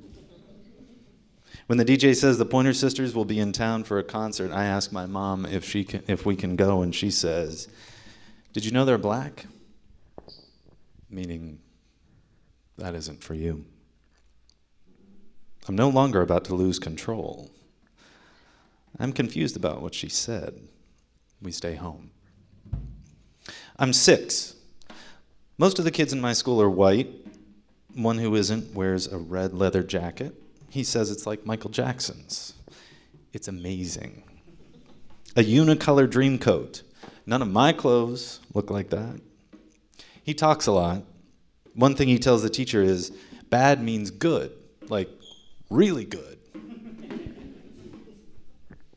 [1.65, 4.65] When the DJ says the Pointer Sisters will be in town for a concert, I
[4.65, 7.67] ask my mom if she can, if we can go, and she says,
[8.53, 9.47] "Did you know they're black?"
[11.09, 11.59] Meaning,
[12.77, 13.65] that isn't for you.
[15.67, 17.49] I'm no longer about to lose control.
[18.99, 20.67] I'm confused about what she said.
[21.41, 22.11] We stay home.
[23.77, 24.55] I'm six.
[25.57, 27.09] Most of the kids in my school are white.
[27.93, 30.35] One who isn't wears a red leather jacket.
[30.69, 32.53] He says it's like Michael Jackson's.
[33.33, 34.23] It's amazing.
[35.35, 36.83] A unicolor dream coat.
[37.25, 39.19] None of my clothes look like that.
[40.23, 41.03] He talks a lot.
[41.73, 43.11] One thing he tells the teacher is
[43.49, 44.51] bad means good,
[44.89, 45.09] like
[45.69, 46.37] really good.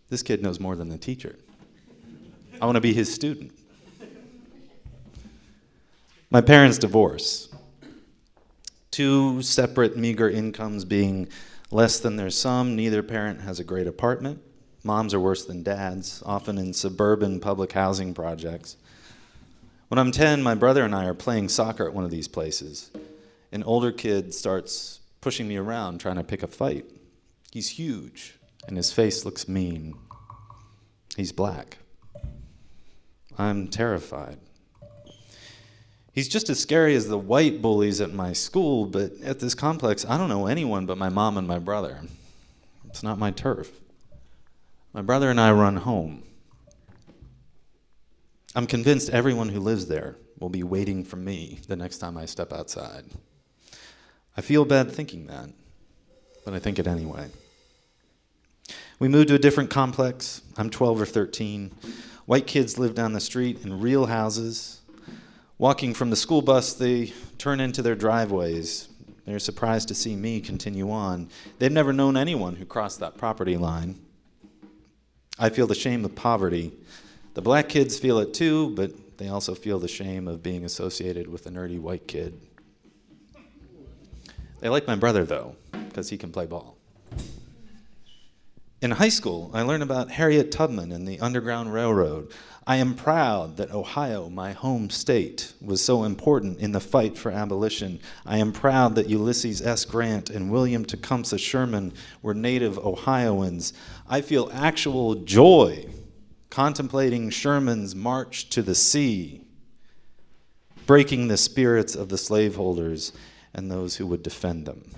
[0.08, 1.36] This kid knows more than the teacher.
[2.60, 3.52] I want to be his student.
[6.30, 7.48] My parents divorce.
[8.90, 11.28] Two separate meager incomes being
[11.70, 14.40] less than their sum, neither parent has a great apartment.
[14.84, 18.76] Moms are worse than dads, often in suburban public housing projects.
[19.88, 22.90] When I'm 10, my brother and I are playing soccer at one of these places.
[23.50, 26.84] An older kid starts pushing me around, trying to pick a fight.
[27.50, 28.34] He's huge,
[28.66, 29.94] and his face looks mean.
[31.16, 31.78] He's black.
[33.36, 34.38] I'm terrified.
[36.12, 40.04] He's just as scary as the white bullies at my school, but at this complex,
[40.08, 42.02] I don't know anyone but my mom and my brother.
[42.88, 43.70] It's not my turf.
[44.92, 46.22] My brother and I run home.
[48.54, 52.26] I'm convinced everyone who lives there will be waiting for me the next time I
[52.26, 53.06] step outside.
[54.36, 55.48] I feel bad thinking that,
[56.44, 57.26] but I think it anyway.
[58.98, 60.42] We moved to a different complex.
[60.56, 61.72] I'm 12 or 13.
[62.26, 64.80] White kids live down the street in real houses.
[65.58, 68.88] Walking from the school bus, they turn into their driveways.
[69.26, 71.28] They're surprised to see me continue on.
[71.58, 74.00] They've never known anyone who crossed that property line.
[75.38, 76.72] I feel the shame of poverty.
[77.34, 81.26] The black kids feel it too, but they also feel the shame of being associated
[81.26, 82.40] with a nerdy white kid.
[84.60, 86.73] They like my brother, though, because he can play ball.
[88.84, 92.30] In high school, I learned about Harriet Tubman and the Underground Railroad.
[92.66, 97.32] I am proud that Ohio, my home state, was so important in the fight for
[97.32, 97.98] abolition.
[98.26, 99.86] I am proud that Ulysses S.
[99.86, 103.72] Grant and William Tecumseh Sherman were native Ohioans.
[104.06, 105.86] I feel actual joy
[106.50, 109.46] contemplating Sherman's march to the sea,
[110.84, 113.12] breaking the spirits of the slaveholders
[113.54, 114.90] and those who would defend them.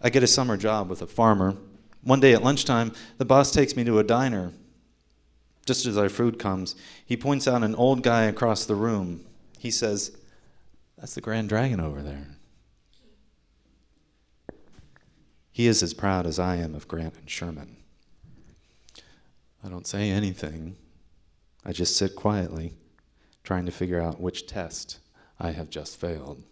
[0.00, 1.56] I get a summer job with a farmer.
[2.02, 4.52] One day at lunchtime, the boss takes me to a diner
[5.64, 9.24] just as our food comes, he points out an old guy across the room.
[9.58, 10.16] He says,
[10.98, 12.26] That's the Grand Dragon over there.
[15.52, 17.76] He is as proud as I am of Grant and Sherman.
[19.64, 20.76] I don't say anything.
[21.64, 22.74] I just sit quietly,
[23.44, 24.98] trying to figure out which test
[25.38, 26.42] I have just failed.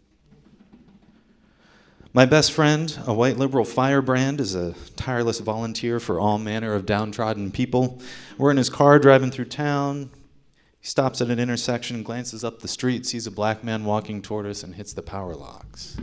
[2.12, 6.84] My best friend, a white liberal firebrand, is a tireless volunteer for all manner of
[6.84, 8.02] downtrodden people.
[8.36, 10.11] We're in his car driving through town.
[10.80, 14.46] He stops at an intersection, glances up the street, sees a black man walking toward
[14.46, 15.98] us, and hits the power locks.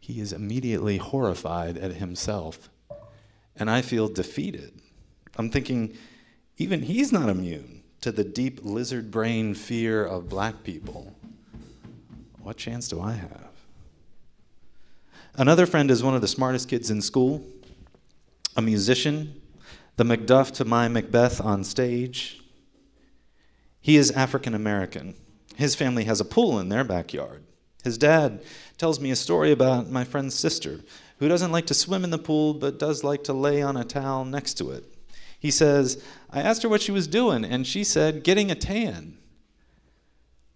[0.00, 2.68] He is immediately horrified at himself,
[3.54, 4.72] and I feel defeated.
[5.36, 5.96] I'm thinking,
[6.56, 11.14] even he's not immune to the deep lizard brain fear of black people.
[12.40, 13.51] What chance do I have?
[15.34, 17.42] Another friend is one of the smartest kids in school,
[18.54, 19.40] a musician,
[19.96, 22.42] the Macduff to my Macbeth on stage.
[23.80, 25.14] He is African American.
[25.56, 27.44] His family has a pool in their backyard.
[27.82, 28.42] His dad
[28.76, 30.80] tells me a story about my friend's sister,
[31.18, 33.84] who doesn't like to swim in the pool but does like to lay on a
[33.84, 34.84] towel next to it.
[35.40, 39.16] He says, I asked her what she was doing, and she said, getting a tan.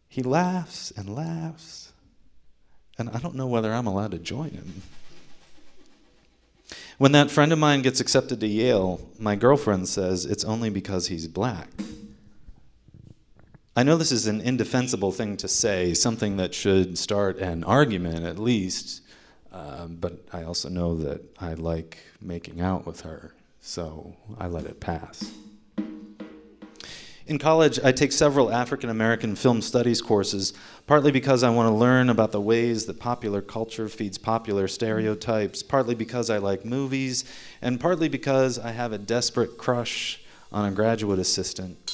[0.06, 1.85] He laughs and laughs,
[2.98, 4.82] and I don't know whether I'm allowed to join him.
[6.98, 11.08] When that friend of mine gets accepted to Yale, my girlfriend says it's only because
[11.08, 11.68] he's black.
[13.78, 18.24] I know this is an indefensible thing to say, something that should start an argument
[18.24, 19.02] at least,
[19.52, 24.64] um, but I also know that I like making out with her, so I let
[24.64, 25.30] it pass.
[27.26, 30.52] In college, I take several African American film studies courses,
[30.86, 35.60] partly because I want to learn about the ways that popular culture feeds popular stereotypes,
[35.60, 37.24] partly because I like movies,
[37.60, 40.20] and partly because I have a desperate crush
[40.52, 41.92] on a graduate assistant.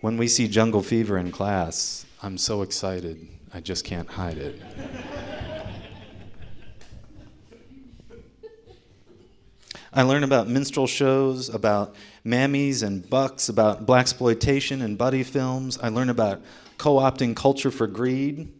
[0.00, 4.62] When we see Jungle Fever in class, I'm so excited, I just can't hide it.
[9.94, 11.94] I learn about minstrel shows, about
[12.24, 15.78] mammies and bucks, about blaxploitation and buddy films.
[15.82, 16.42] I learn about
[16.78, 18.52] co opting culture for greed.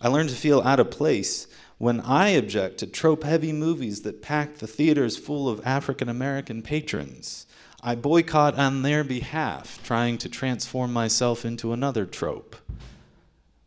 [0.00, 1.46] I learn to feel out of place
[1.78, 6.62] when I object to trope heavy movies that pack the theaters full of African American
[6.62, 7.46] patrons.
[7.82, 12.56] I boycott on their behalf, trying to transform myself into another trope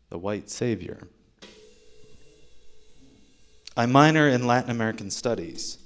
[0.08, 1.08] the white savior.
[3.76, 5.78] I minor in Latin American studies.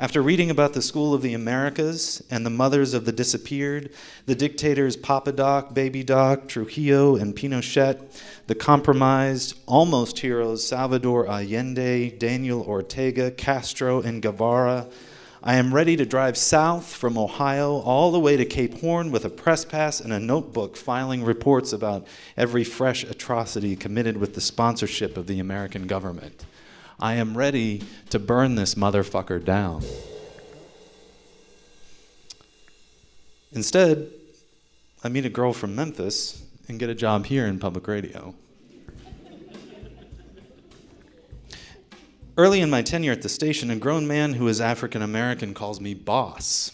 [0.00, 3.90] After reading about the School of the Americas and the mothers of the disappeared,
[4.24, 8.00] the dictators Papa Doc, Baby Doc, Trujillo, and Pinochet,
[8.46, 14.88] the compromised, almost heroes Salvador Allende, Daniel Ortega, Castro, and Guevara,
[15.42, 19.26] I am ready to drive south from Ohio all the way to Cape Horn with
[19.26, 22.06] a press pass and a notebook filing reports about
[22.38, 26.46] every fresh atrocity committed with the sponsorship of the American government.
[27.02, 29.82] I am ready to burn this motherfucker down.
[33.52, 34.10] Instead,
[35.02, 38.34] I meet a girl from Memphis and get a job here in public radio.
[42.36, 45.80] Early in my tenure at the station, a grown man who is African American calls
[45.80, 46.70] me boss.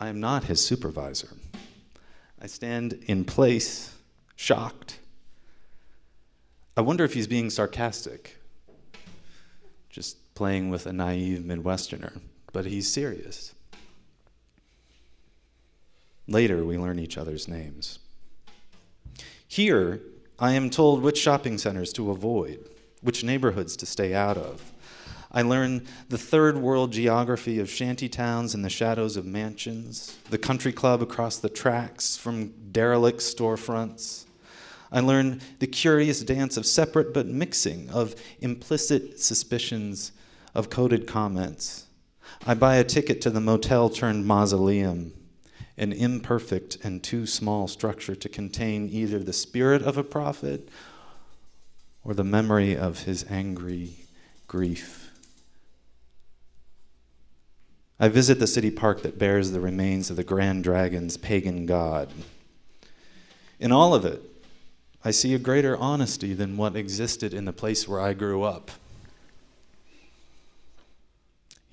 [0.00, 1.30] I am not his supervisor.
[2.42, 3.94] I stand in place,
[4.34, 4.98] shocked.
[6.76, 8.37] I wonder if he's being sarcastic
[10.38, 12.20] playing with a naive Midwesterner,
[12.52, 13.56] but he's serious.
[16.28, 17.98] Later, we learn each other's names.
[19.48, 20.00] Here,
[20.38, 22.70] I am told which shopping centers to avoid,
[23.02, 24.72] which neighborhoods to stay out of.
[25.32, 30.38] I learn the third world geography of shanty towns in the shadows of mansions, the
[30.38, 34.26] country club across the tracks from derelict storefronts,
[34.90, 40.12] I learn the curious dance of separate but mixing, of implicit suspicions,
[40.58, 41.86] of coded comments.
[42.44, 45.12] I buy a ticket to the motel turned mausoleum,
[45.76, 50.68] an imperfect and too small structure to contain either the spirit of a prophet
[52.02, 53.98] or the memory of his angry
[54.48, 55.12] grief.
[58.00, 62.12] I visit the city park that bears the remains of the Grand Dragon's pagan god.
[63.60, 64.22] In all of it,
[65.04, 68.72] I see a greater honesty than what existed in the place where I grew up.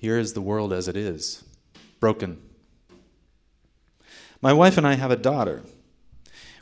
[0.06, 1.42] Here is the world as it is,
[1.98, 2.40] broken.
[4.40, 5.64] My wife and I have a daughter.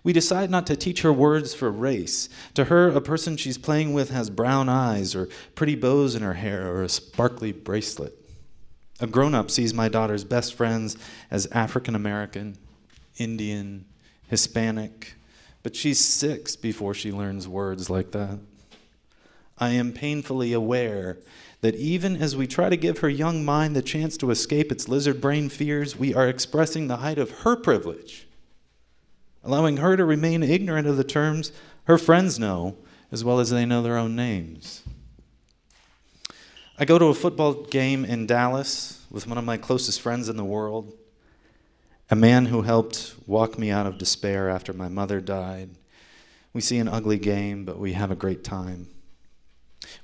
[0.02, 2.30] We decide not to teach her words for race.
[2.54, 6.32] To her, a person she's playing with has brown eyes, or pretty bows in her
[6.32, 8.14] hair, or a sparkly bracelet.
[8.98, 10.96] A grown up sees my daughter's best friends
[11.30, 12.56] as African American,
[13.18, 13.84] Indian,
[14.28, 15.16] Hispanic,
[15.62, 18.38] but she's six before she learns words like that.
[19.58, 21.18] I am painfully aware
[21.64, 24.86] that even as we try to give her young mind the chance to escape its
[24.86, 28.26] lizard brain fears, we are expressing the height of her privilege,
[29.42, 31.52] allowing her to remain ignorant of the terms
[31.84, 32.76] her friends know
[33.10, 34.82] as well as they know their own names.
[36.78, 40.36] I go to a football game in Dallas with one of my closest friends in
[40.36, 40.92] the world
[42.10, 45.70] a man who helped walk me out of despair after my mother died.
[46.52, 48.88] We see an ugly game, but we have a great time.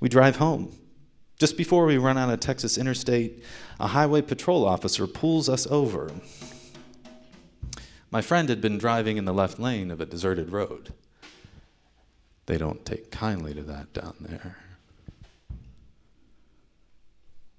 [0.01, 0.75] We drive home.
[1.41, 3.43] Just before we run out of Texas Interstate,
[3.81, 6.13] a highway patrol officer pulls us over.
[8.11, 10.93] My friend had been driving in the left lane of a deserted road.
[12.45, 14.59] They don't take kindly to that down there.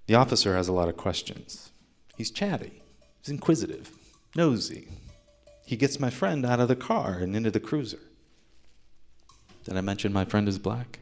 [0.06, 1.72] The officer has a lot of questions.
[2.16, 2.84] He's chatty,
[3.20, 3.90] he's inquisitive
[4.36, 4.90] nosy.
[5.66, 8.00] He gets my friend out of the car and into the cruiser.
[9.64, 11.00] Did I mention my friend is black?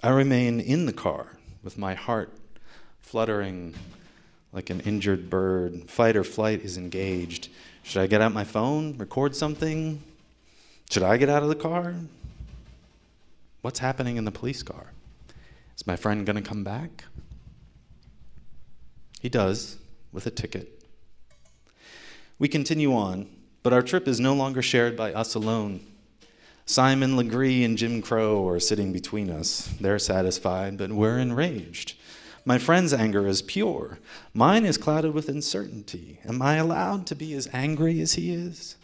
[0.00, 2.32] I remain in the car with my heart
[3.00, 3.74] fluttering
[4.52, 5.90] like an injured bird.
[5.90, 7.48] Fight or flight is engaged.
[7.82, 10.00] Should I get out my phone, record something?
[10.88, 11.96] Should I get out of the car?
[13.62, 14.92] What's happening in the police car?
[15.76, 17.04] Is my friend going to come back?
[19.20, 19.78] He does,
[20.12, 20.84] with a ticket.
[22.38, 23.28] We continue on,
[23.64, 25.84] but our trip is no longer shared by us alone.
[26.68, 29.74] Simon Legree and Jim Crow are sitting between us.
[29.80, 31.94] They're satisfied, but we're enraged.
[32.44, 33.98] My friend's anger is pure.
[34.34, 36.20] Mine is clouded with uncertainty.
[36.26, 38.76] Am I allowed to be as angry as he is?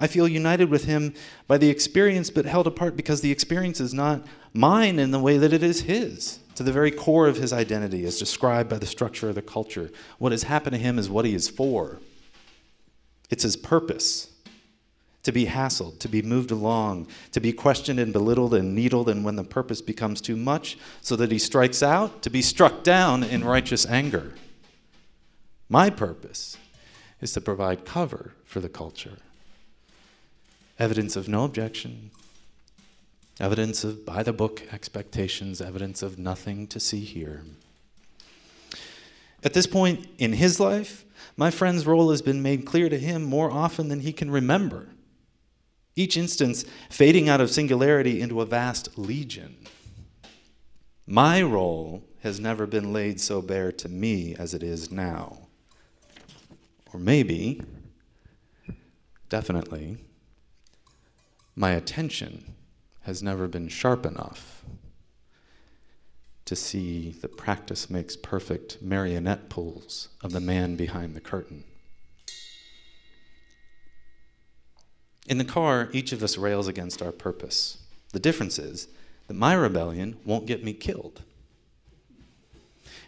[0.00, 1.14] I feel united with him
[1.46, 5.38] by the experience, but held apart because the experience is not mine in the way
[5.38, 6.40] that it is his.
[6.56, 9.92] To the very core of his identity, as described by the structure of the culture,
[10.18, 12.00] what has happened to him is what he is for.
[13.30, 14.31] It's his purpose
[15.22, 19.24] to be hassled, to be moved along, to be questioned and belittled and needled, and
[19.24, 23.22] when the purpose becomes too much, so that he strikes out, to be struck down
[23.22, 24.34] in righteous anger.
[25.68, 26.56] My purpose
[27.20, 29.18] is to provide cover for the culture.
[30.78, 32.10] Evidence of no objection,
[33.38, 37.44] evidence of by the book expectations, evidence of nothing to see here.
[39.44, 41.04] At this point in his life,
[41.36, 44.88] my friend's role has been made clear to him more often than he can remember
[45.94, 49.56] each instance fading out of singularity into a vast legion.
[51.06, 55.48] My role has never been laid so bare to me as it is now.
[56.92, 57.60] Or maybe,
[59.28, 59.98] definitely,
[61.56, 62.54] my attention
[63.02, 64.64] has never been sharp enough
[66.44, 71.64] to see the practice makes perfect marionette pulls of the man behind the curtain.
[75.26, 77.78] In the car, each of us rails against our purpose.
[78.12, 78.88] The difference is
[79.28, 81.22] that my rebellion won't get me killed.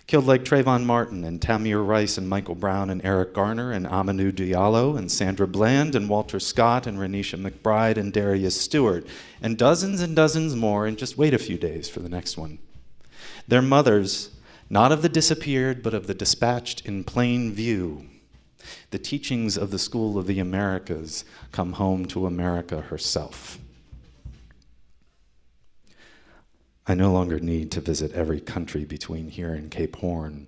[0.07, 4.33] Killed like Trayvon Martin and Tamir Rice and Michael Brown and Eric Garner and Amadou
[4.33, 9.07] Diallo and Sandra Bland and Walter Scott and Renisha McBride and Darius Stewart
[9.41, 12.59] and dozens and dozens more and just wait a few days for the next one.
[13.49, 14.31] Their mothers,
[14.69, 18.07] not of the disappeared, but of the dispatched in plain view,
[18.91, 23.59] the teachings of the School of the Americas come home to America herself.
[26.87, 30.47] I no longer need to visit every country between here and Cape Horn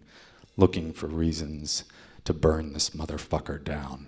[0.56, 1.84] looking for reasons
[2.24, 4.06] to burn this motherfucker down.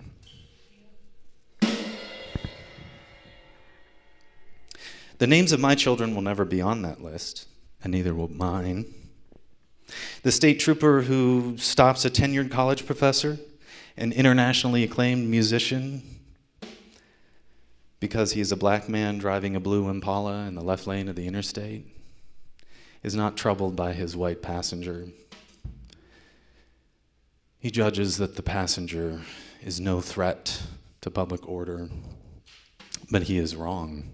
[5.18, 7.46] The names of my children will never be on that list,
[7.82, 8.86] and neither will mine.
[10.22, 13.38] The state trooper who stops a tenured college professor
[13.98, 16.02] an internationally acclaimed musician
[17.98, 21.16] because he is a black man driving a blue Impala in the left lane of
[21.16, 21.84] the interstate,
[23.02, 25.08] is not troubled by his white passenger.
[27.58, 29.22] He judges that the passenger
[29.64, 30.62] is no threat
[31.00, 31.88] to public order,
[33.10, 34.12] but he is wrong.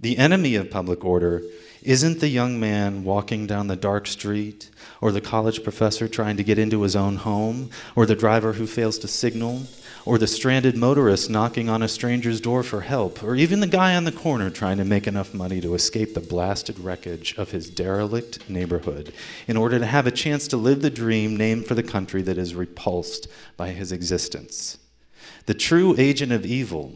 [0.00, 1.42] The enemy of public order
[1.82, 4.70] isn't the young man walking down the dark street,
[5.00, 8.66] or the college professor trying to get into his own home, or the driver who
[8.66, 9.62] fails to signal,
[10.04, 13.94] or the stranded motorist knocking on a stranger's door for help, or even the guy
[13.94, 17.70] on the corner trying to make enough money to escape the blasted wreckage of his
[17.70, 19.12] derelict neighborhood
[19.46, 22.38] in order to have a chance to live the dream named for the country that
[22.38, 24.78] is repulsed by his existence.
[25.46, 26.92] The true agent of evil,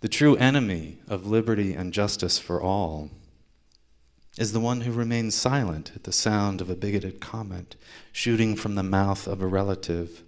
[0.00, 3.10] the true enemy of liberty and justice for all
[4.40, 7.76] is the one who remains silent at the sound of a bigoted comment
[8.10, 10.22] shooting from the mouth of a relative.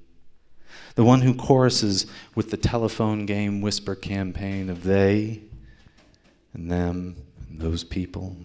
[0.97, 2.05] The one who choruses
[2.35, 5.41] with the telephone game whisper campaign of they
[6.53, 7.17] and them
[7.49, 8.37] and those people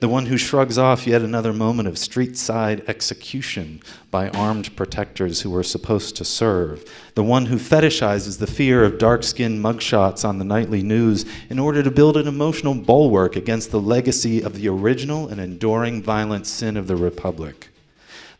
[0.00, 5.42] the one who shrugs off yet another moment of street side execution by armed protectors
[5.42, 10.28] who were supposed to serve, the one who fetishizes the fear of dark skinned mugshots
[10.28, 14.54] on the nightly news in order to build an emotional bulwark against the legacy of
[14.54, 17.68] the original and enduring violent sin of the Republic,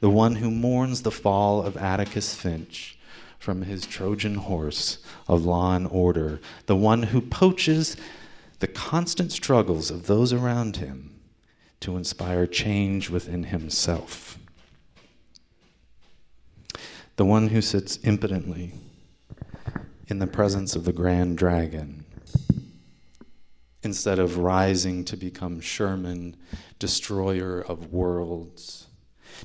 [0.00, 2.98] the one who mourns the fall of Atticus Finch
[3.38, 7.96] from his Trojan horse of law and order, the one who poaches
[8.58, 11.11] the constant struggles of those around him
[11.82, 14.38] to inspire change within himself.
[17.16, 18.72] The one who sits impotently
[20.06, 22.04] in the presence of the grand dragon,
[23.82, 26.36] instead of rising to become Sherman,
[26.78, 28.86] destroyer of worlds,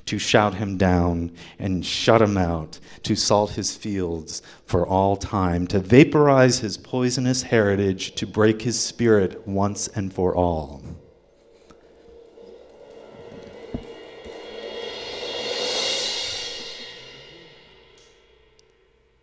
[0.06, 5.66] to shout him down and shut him out, to salt his fields for all time,
[5.66, 10.82] to vaporize his poisonous heritage, to break his spirit once and for all.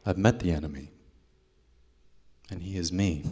[0.05, 0.91] I've met the enemy,
[2.49, 3.23] and he is me.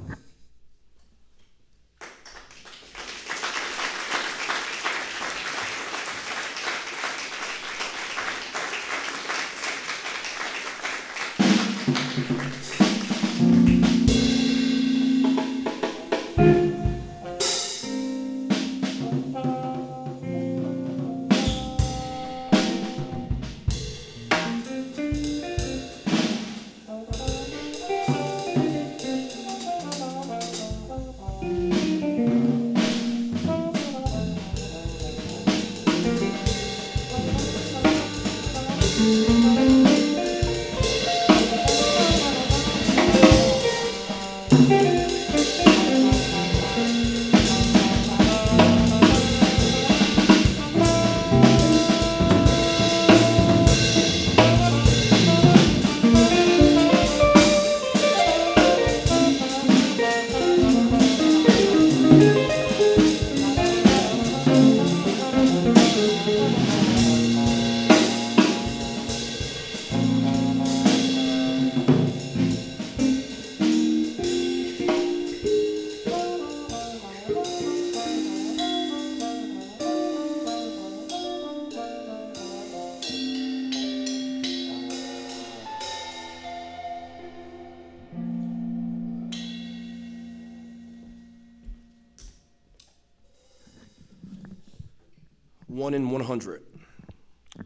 [95.94, 96.64] One in 100.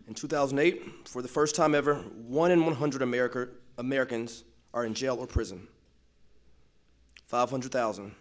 [0.07, 3.47] In 2008, for the first time ever, one in 100 America,
[3.78, 5.65] Americans are in jail or prison.
[7.28, 8.13] 500,000,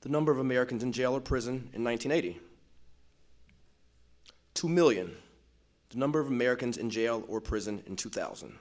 [0.00, 2.40] the number of Americans in jail or prison in 1980.
[4.54, 5.14] 2 million,
[5.90, 8.54] the number of Americans in jail or prison in 2000.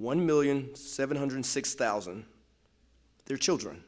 [0.00, 2.24] 1,706,000,
[3.26, 3.84] their children.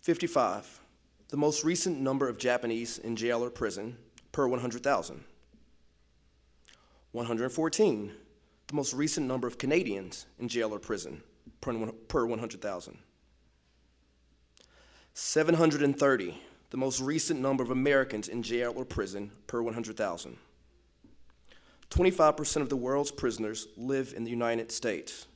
[0.00, 0.80] 55,
[1.28, 3.96] the most recent number of Japanese in jail or prison
[4.32, 5.24] per 100,000.
[7.12, 8.12] 114,
[8.66, 11.22] the most recent number of Canadians in jail or prison
[11.60, 11.74] per,
[12.08, 12.98] per 100,000.
[15.14, 20.36] 730, the most recent number of Americans in jail or prison per 100,000.
[21.88, 25.26] 25% of the world's prisoners live in the United States.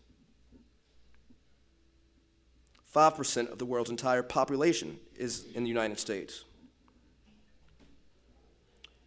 [2.95, 6.45] 5% of the world's entire population is in the United States.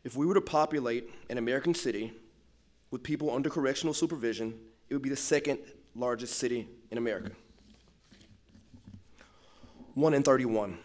[0.04, 2.14] If we were to populate an American city
[2.92, 4.54] with people under correctional supervision,
[4.90, 5.60] it would be the second
[5.96, 7.32] largest city in America.
[9.96, 10.78] 1 in 31.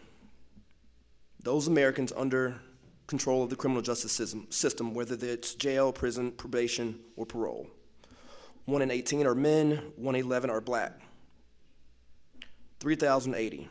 [1.42, 2.60] Those Americans under
[3.06, 7.66] control of the criminal justice system, system whether it's jail, prison, probation, or parole.
[8.66, 11.00] 1 in 18 are men, 1 in 11 are black.
[12.80, 13.68] 3,080,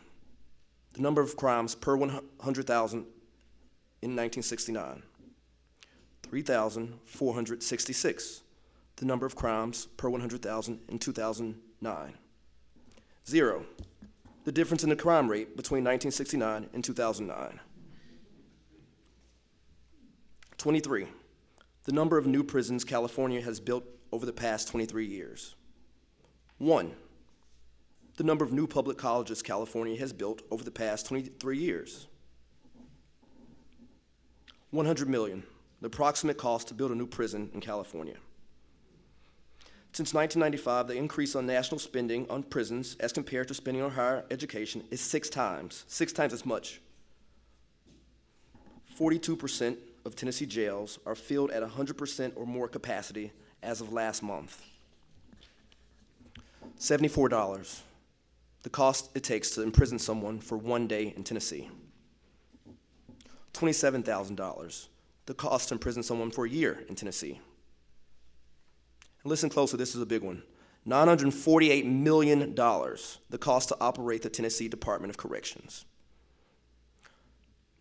[0.93, 5.03] the number of crimes per 100,000 in 1969.
[6.23, 8.41] 3,466,
[8.97, 12.13] the number of crimes per 100,000 in 2009.
[13.27, 13.65] Zero,
[14.43, 17.59] the difference in the crime rate between 1969 and 2009.
[20.57, 21.07] 23,
[21.83, 25.55] the number of new prisons California has built over the past 23 years.
[26.57, 26.95] One,
[28.17, 32.07] the number of new public colleges California has built over the past 23 years.
[34.71, 35.43] 100 million,
[35.81, 38.15] the approximate cost to build a new prison in California.
[39.93, 44.25] Since 1995, the increase on national spending on prisons as compared to spending on higher
[44.31, 46.81] education is six times, six times as much.
[48.99, 54.61] 42% of Tennessee jails are filled at 100% or more capacity as of last month.
[56.79, 57.81] $74
[58.63, 61.69] the cost it takes to imprison someone for one day in Tennessee.
[63.53, 64.87] $27,000,
[65.25, 67.39] the cost to imprison someone for a year in Tennessee.
[69.23, 70.43] And listen closely, this is a big one.
[70.87, 75.85] $948 million, the cost to operate the Tennessee Department of Corrections.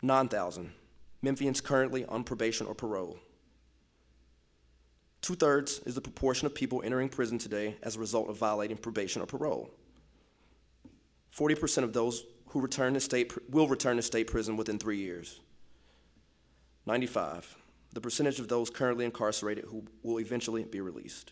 [0.01, 0.73] 9,000,
[1.23, 3.17] Memphians currently on probation or parole.
[5.21, 8.77] Two thirds is the proportion of people entering prison today as a result of violating
[8.77, 9.71] probation or parole.
[11.37, 15.39] 40% of those who return to state will return to state prison within three years.
[16.87, 17.55] 95.
[17.93, 21.31] The percentage of those currently incarcerated who will eventually be released.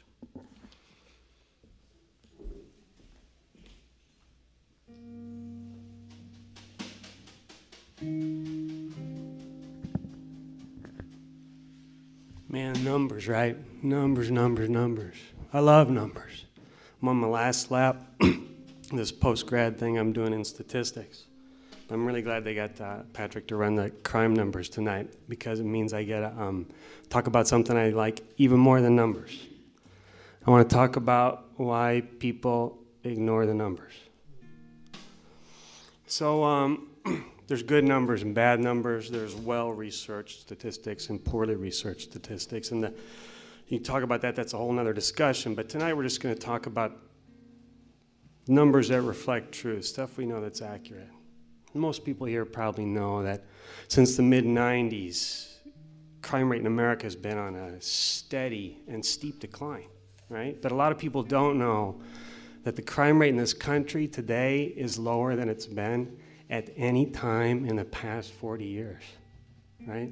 [12.48, 13.58] Man, numbers, right?
[13.84, 15.16] Numbers, numbers, numbers.
[15.52, 16.46] I love numbers.
[17.02, 18.02] I'm on my last lap,
[18.92, 21.26] this post grad thing I'm doing in statistics.
[21.90, 25.66] I'm really glad they got uh, Patrick to run the crime numbers tonight because it
[25.66, 26.68] means I get to um,
[27.10, 29.40] talk about something I like even more than numbers.
[30.48, 33.94] I want to talk about why people ignore the numbers.
[36.08, 36.88] So, um,
[37.48, 39.12] there's good numbers and bad numbers.
[39.12, 42.72] There's well researched statistics and poorly researched statistics.
[42.72, 42.94] And the,
[43.68, 45.54] you talk about that, that's a whole other discussion.
[45.56, 46.98] But tonight we're just going to talk about
[48.48, 51.10] numbers that reflect truth, stuff we know that's accurate.
[51.74, 53.44] Most people here probably know that
[53.90, 55.56] since the mid 90s,
[56.22, 59.88] crime rate in America has been on a steady and steep decline,
[60.30, 60.60] right?
[60.62, 62.02] But a lot of people don't know
[62.64, 66.18] that the crime rate in this country today is lower than it's been
[66.50, 69.04] at any time in the past 40 years,
[69.86, 70.10] right?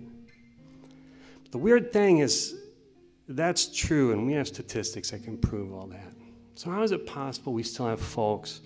[1.41, 2.55] But the weird thing is,
[3.27, 6.12] that's true, and we have statistics that can prove all that.
[6.55, 8.61] So, how is it possible we still have folks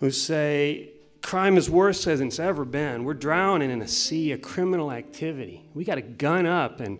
[0.00, 0.90] who say
[1.22, 3.04] crime is worse than it's ever been?
[3.04, 5.64] We're drowning in a sea of criminal activity.
[5.74, 6.98] We got to gun up and,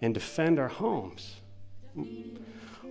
[0.00, 1.36] and defend our homes.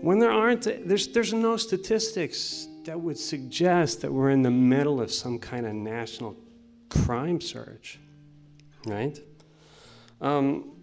[0.02, 5.02] When there aren't, there's, there's no statistics that would suggest that we're in the middle
[5.02, 6.38] of some kind of national
[6.90, 8.00] crime surge,
[8.86, 9.20] right?
[10.22, 10.77] Um,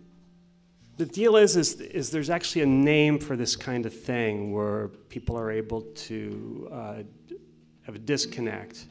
[0.96, 4.88] the deal is, is, is there's actually a name for this kind of thing where
[5.08, 6.94] people are able to uh,
[7.82, 8.86] have a disconnect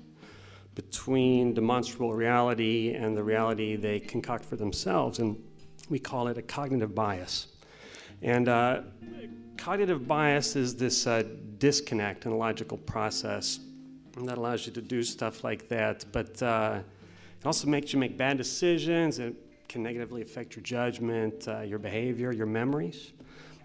[0.75, 5.41] between demonstrable reality and the reality they concoct for themselves, and
[5.89, 7.47] we call it a cognitive bias.
[8.21, 8.81] And uh,
[9.57, 11.23] cognitive bias is this uh,
[11.57, 13.59] disconnect in a logical process
[14.17, 16.79] that allows you to do stuff like that, but uh,
[17.39, 19.19] it also makes you make bad decisions.
[19.19, 19.35] It
[19.73, 23.11] can negatively affect your judgment, uh, your behavior, your memories,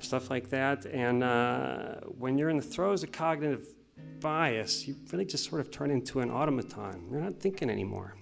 [0.01, 0.87] stuff like that.
[0.87, 3.67] And uh, when you're in the throes of cognitive
[4.19, 7.07] bias, you really just sort of turn into an automaton.
[7.11, 8.17] You're not thinking anymore.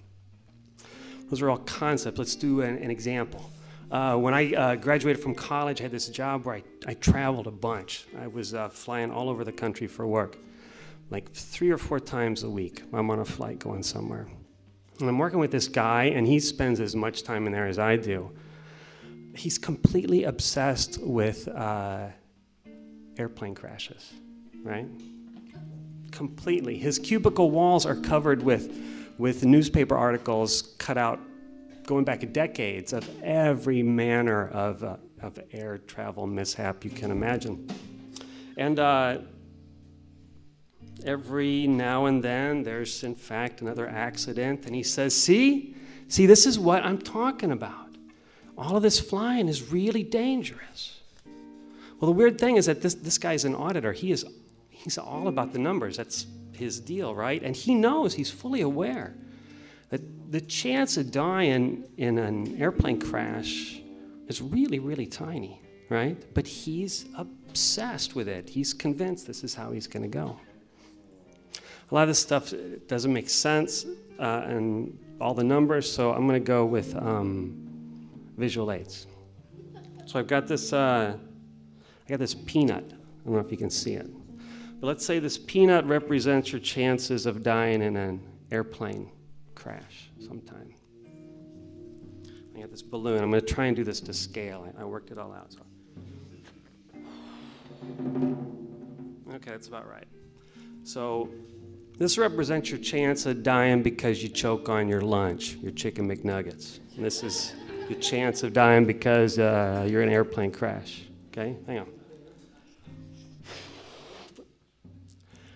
[1.29, 2.19] Those are all concepts.
[2.19, 3.49] Let's do an, an example.
[3.89, 7.47] Uh, when I uh, graduated from college, I had this job where I, I traveled
[7.47, 8.05] a bunch.
[8.19, 10.37] I was uh, flying all over the country for work,
[11.09, 12.83] like three or four times a week.
[12.91, 14.27] I'm on a flight going somewhere.
[14.99, 17.77] And I'm working with this guy, and he spends as much time in there as
[17.77, 18.31] I do.
[19.35, 22.07] He's completely obsessed with uh,
[23.17, 24.13] airplane crashes,
[24.63, 24.87] right?
[26.11, 26.77] Completely.
[26.77, 28.75] His cubicle walls are covered with,
[29.17, 31.19] with newspaper articles cut out
[31.85, 37.67] going back decades of every manner of, uh, of air travel mishap you can imagine.
[38.57, 39.19] And uh,
[41.05, 45.75] every now and then there's, in fact, another accident, and he says, See,
[46.07, 47.87] see, this is what I'm talking about.
[48.57, 50.99] All of this flying is really dangerous.
[51.99, 53.91] Well, the weird thing is that this, this guy's an auditor.
[53.91, 54.25] He is,
[54.69, 55.97] he's all about the numbers.
[55.97, 57.41] That's his deal, right?
[57.41, 59.15] And he knows, he's fully aware
[59.89, 63.79] that the chance of dying in an airplane crash
[64.27, 66.17] is really, really tiny, right?
[66.33, 68.49] But he's obsessed with it.
[68.49, 70.39] He's convinced this is how he's going to go.
[71.89, 72.53] A lot of this stuff
[72.87, 73.85] doesn't make sense
[74.19, 79.07] uh, and all the numbers, so I'm going to go with um, visual aids.
[80.05, 82.83] So I've got this, uh, I got this peanut.
[82.83, 84.09] I don't know if you can see it.
[84.79, 88.21] But let's say this peanut represents your chances of dying in an
[88.51, 89.09] airplane
[89.55, 90.73] crash sometime.
[92.55, 93.23] I got this balloon.
[93.23, 94.67] I'm going to try and do this to scale.
[94.77, 95.53] I, I worked it all out.
[95.53, 95.59] So.
[99.29, 100.07] Okay, that's about right.
[100.83, 101.29] So
[101.97, 106.79] this represents your chance of dying because you choke on your lunch, your chicken McNuggets.
[106.95, 107.55] And this is
[107.89, 111.03] your chance of dying because uh, you're in an airplane crash.
[111.31, 111.87] Okay, hang on.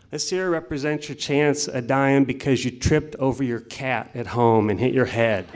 [0.10, 4.70] This here represents your chance of dying because you tripped over your cat at home
[4.70, 5.48] and hit your head.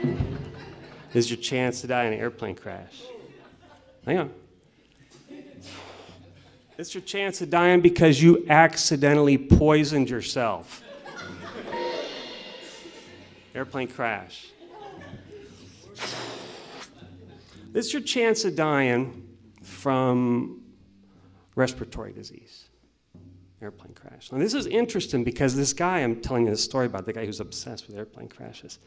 [1.12, 3.02] this is your chance to die in an airplane crash.
[4.06, 4.30] Hang on.
[6.78, 10.82] It's your chance of dying because you accidentally poisoned yourself.
[13.54, 14.48] Airplane crash.
[17.72, 19.26] This is your chance of dying
[19.62, 20.62] from
[21.54, 22.66] respiratory disease
[23.62, 24.30] airplane crash.
[24.30, 27.24] Now, this is interesting because this guy I'm telling you this story about, the guy
[27.24, 28.78] who's obsessed with airplane crashes,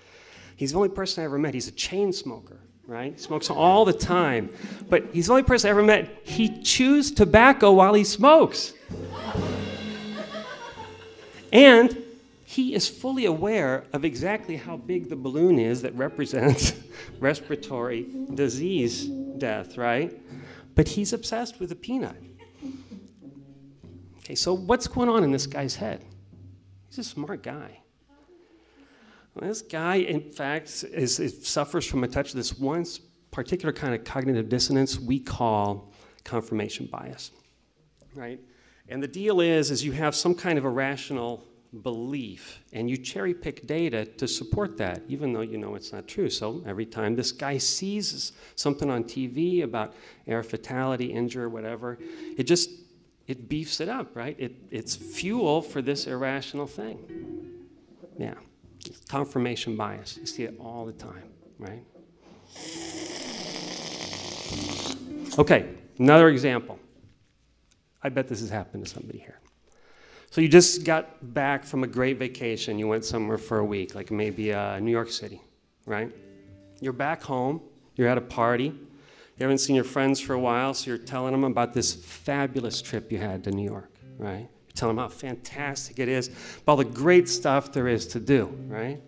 [0.56, 1.54] he's the only person I ever met.
[1.54, 2.60] He's a chain smoker.
[2.90, 3.14] Right?
[3.14, 4.50] He smokes all the time.
[4.90, 8.74] But he's the only person I ever met, he chews tobacco while he smokes.
[11.54, 12.04] and
[12.44, 16.74] he is fully aware of exactly how big the balloon is that represents
[17.20, 20.20] respiratory disease death, right?
[20.74, 22.16] But he's obsessed with the peanut.
[24.20, 26.04] Okay, so what's going on in this guy's head?
[26.88, 27.82] He's a smart guy.
[29.36, 32.86] This guy, in fact, is, is, suffers from a touch of this one
[33.32, 37.32] particular kind of cognitive dissonance we call confirmation bias,
[38.16, 38.40] right?
[38.90, 41.46] And the deal is, is you have some kind of irrational
[41.84, 46.08] belief, and you cherry pick data to support that, even though you know it's not
[46.08, 46.30] true.
[46.30, 49.94] So every time this guy sees something on TV about
[50.28, 52.00] air fatality, injury, whatever,
[52.36, 52.72] it just
[53.28, 54.36] it beefs it up, right?
[54.40, 56.98] It, it's fuel for this irrational thing.
[58.18, 58.34] Yeah,
[59.08, 60.18] confirmation bias.
[60.18, 61.84] You see it all the time, right?
[65.38, 66.80] Okay, another example.
[68.02, 69.40] I bet this has happened to somebody here.
[70.32, 72.78] So you just got back from a great vacation.
[72.78, 75.42] You went somewhere for a week, like maybe uh, New York City,
[75.86, 76.12] right?
[76.80, 77.62] You're back home.
[77.96, 78.66] You're at a party.
[78.66, 82.82] You haven't seen your friends for a while, so you're telling them about this fabulous
[82.82, 84.50] trip you had to New York, right?
[84.80, 86.30] You're them how fantastic it is,
[86.68, 89.02] all the great stuff there is to do, right?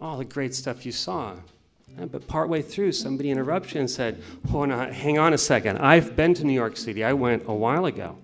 [0.00, 1.34] All the great stuff you saw.
[1.98, 5.78] But partway through, somebody interrupted and said, hang on a second.
[5.78, 7.04] I've been to New York City.
[7.04, 8.16] I went a while ago.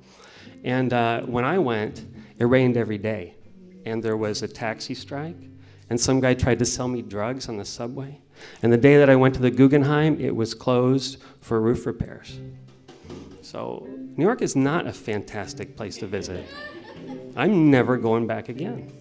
[0.64, 2.04] And uh, when I went,
[2.38, 3.34] it rained every day,
[3.84, 5.36] and there was a taxi strike,
[5.90, 8.20] and some guy tried to sell me drugs on the subway.
[8.62, 12.38] And the day that I went to the Guggenheim, it was closed for roof repairs.
[13.42, 13.86] So,
[14.16, 16.44] New York is not a fantastic place to visit.
[17.36, 18.92] I'm never going back again.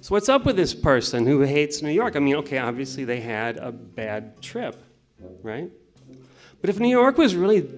[0.00, 2.16] So, what's up with this person who hates New York?
[2.16, 4.82] I mean, okay, obviously they had a bad trip,
[5.42, 5.70] right?
[6.60, 7.68] But if New York was really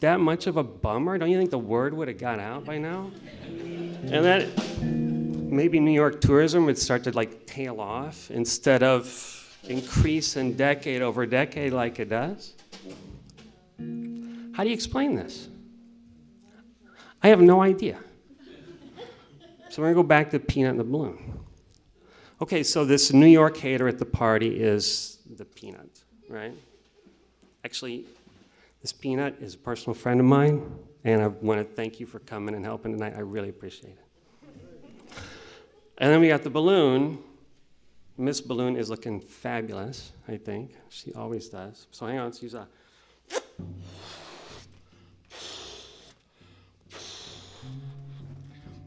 [0.00, 2.78] that much of a bummer, don't you think the word would have got out by
[2.78, 3.10] now?
[3.50, 10.36] And that maybe New York tourism would start to like tail off instead of increase
[10.36, 12.54] in decade over decade like it does.
[13.78, 15.48] How do you explain this?
[17.22, 17.98] I have no idea.
[19.72, 21.40] So we're gonna go back to Peanut and the Balloon.
[22.42, 26.52] Okay, so this New York hater at the party is the Peanut, right?
[27.64, 28.04] Actually,
[28.82, 30.78] this Peanut is a personal friend of mine.
[31.04, 33.14] And I want to thank you for coming and helping tonight.
[33.16, 35.16] I really appreciate it.
[35.96, 37.20] And then we got the balloon.
[38.18, 40.74] Miss Balloon is looking fabulous, I think.
[40.90, 41.86] She always does.
[41.92, 42.66] So hang on, use uh,
[43.30, 43.38] a.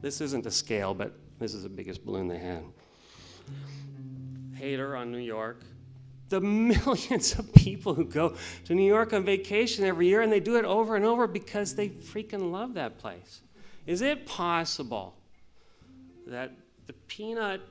[0.01, 2.63] This isn't a scale, but this is the biggest balloon they had.
[4.55, 5.63] Hater on New York
[6.29, 6.41] the
[6.85, 8.35] millions of people who go
[8.65, 11.75] to New York on vacation every year and they do it over and over because
[11.75, 13.41] they freaking love that place.
[13.85, 15.15] Is it possible
[16.27, 16.51] that
[16.87, 17.61] the peanut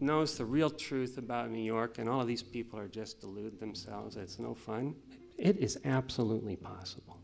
[0.00, 3.60] knows the real truth about New York and all of these people are just deluded
[3.60, 4.16] themselves?
[4.16, 4.94] It's no fun.
[5.38, 7.18] It is absolutely possible.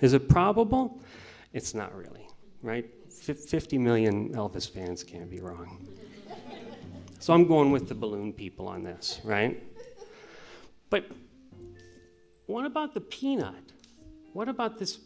[0.00, 1.00] Is it probable?
[1.52, 2.28] It's not really,
[2.62, 2.86] right?
[3.22, 5.86] 50 million Elvis fans can't be wrong.
[7.18, 9.62] So I'm going with the balloon people on this, right?
[10.90, 11.06] But
[12.46, 13.72] what about the peanut?
[14.34, 14.98] What about this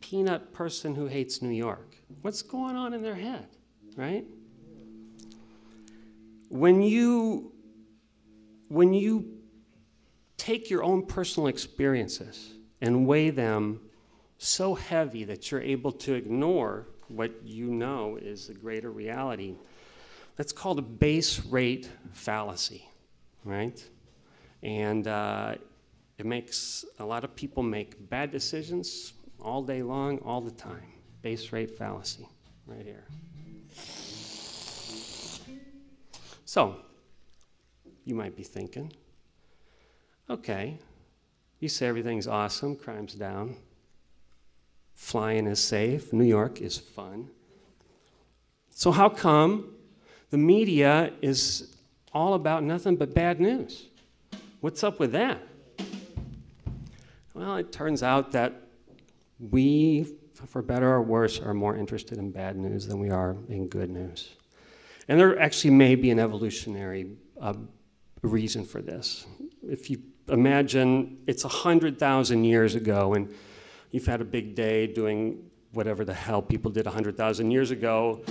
[0.00, 1.96] peanut person who hates New York?
[2.22, 3.48] What's going on in their head,
[3.96, 4.24] right?
[6.48, 7.52] When you
[8.68, 9.36] when you
[10.36, 13.80] take your own personal experiences and weigh them
[14.38, 19.54] so heavy that you're able to ignore what you know is the greater reality,
[20.36, 22.88] that's called a base rate fallacy,
[23.44, 23.82] right?
[24.62, 25.56] And uh,
[26.18, 30.92] it makes a lot of people make bad decisions all day long, all the time.
[31.22, 32.26] Base rate fallacy,
[32.66, 33.04] right here.
[36.44, 36.76] So,
[38.04, 38.92] you might be thinking,
[40.30, 40.78] okay,
[41.58, 43.56] you say everything's awesome, crime's down,
[44.96, 47.28] flying is safe, New York is fun.
[48.70, 49.74] So, how come
[50.30, 51.76] the media is
[52.12, 53.86] all about nothing but bad news?
[54.60, 55.40] What's up with that?
[57.34, 58.54] Well, it turns out that
[59.38, 63.68] we, for better or worse, are more interested in bad news than we are in
[63.68, 64.30] good news.
[65.08, 67.54] And there actually may be an evolutionary uh,
[68.22, 69.26] reason for this.
[69.62, 73.32] If you imagine it's 100,000 years ago and
[73.90, 78.22] you've had a big day doing whatever the hell people did 100,000 years ago,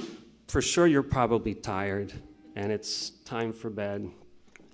[0.47, 2.13] for sure you're probably tired
[2.55, 4.09] and it's time for bed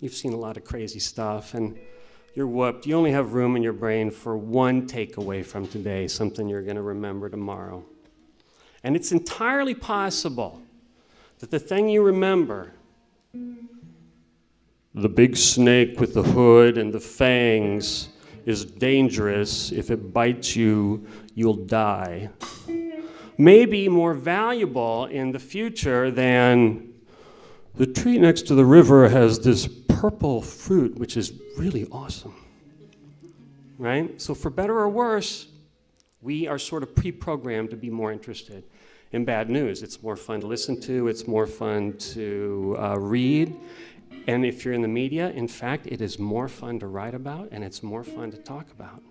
[0.02, 1.80] you've seen a lot of crazy stuff, and
[2.34, 2.86] you're whooped.
[2.86, 6.76] You only have room in your brain for one takeaway from today, something you're going
[6.76, 7.86] to remember tomorrow.
[8.84, 10.62] And it's entirely possible
[11.40, 12.74] that the thing you remember,
[14.94, 18.10] the big snake with the hood and the fangs,
[18.52, 19.72] is dangerous.
[19.72, 22.30] If it bites you, you'll die.
[23.38, 26.94] May be more valuable in the future than
[27.74, 32.36] the tree next to the river has this purple fruit, which is really awesome.
[33.80, 34.22] Right?
[34.22, 35.48] So, for better or worse,
[36.22, 38.64] we are sort of pre programmed to be more interested
[39.12, 39.82] in bad news.
[39.82, 43.56] It's more fun to listen to, it's more fun to uh, read.
[44.28, 47.50] And if you're in the media, in fact, it is more fun to write about
[47.52, 49.02] and it's more fun to talk about.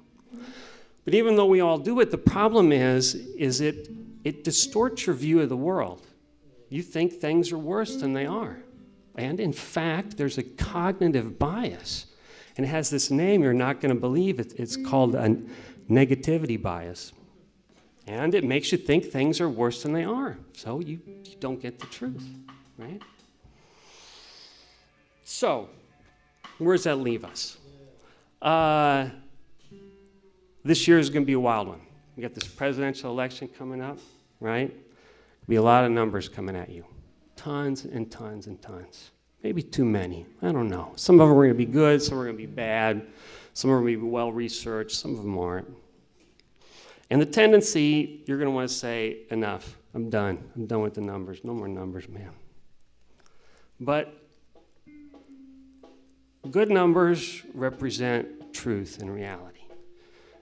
[1.05, 3.89] But even though we all do it, the problem is, is it,
[4.23, 6.07] it distorts your view of the world.
[6.69, 8.59] You think things are worse than they are.
[9.17, 12.07] And in fact, there's a cognitive bias.
[12.57, 14.39] And it has this name you're not going to believe.
[14.39, 15.37] It, it's called a
[15.89, 17.13] negativity bias.
[18.07, 20.39] And it makes you think things are worse than they are.
[20.53, 22.25] So you, you don't get the truth,
[22.79, 23.01] right?
[25.33, 25.69] So,
[26.59, 27.57] where does that leave us?
[28.43, 29.11] Uh,
[30.65, 31.81] this year is going to be a wild one.
[32.17, 33.99] We got this presidential election coming up,
[34.41, 34.75] right?
[35.47, 36.85] Be a lot of numbers coming at you.
[37.37, 39.13] Tons and tons and tons.
[39.45, 40.27] Maybe too many.
[40.43, 40.95] I don't know.
[40.97, 43.07] Some of them are going to be good, some are going to be bad,
[43.55, 45.69] some are going to be well researched, some of them aren't.
[47.09, 49.77] And the tendency, you're going to want to say, enough.
[49.95, 50.51] I'm done.
[50.57, 51.45] I'm done with the numbers.
[51.45, 52.33] No more numbers, man.
[53.79, 54.20] But
[56.49, 59.61] Good numbers represent truth and reality.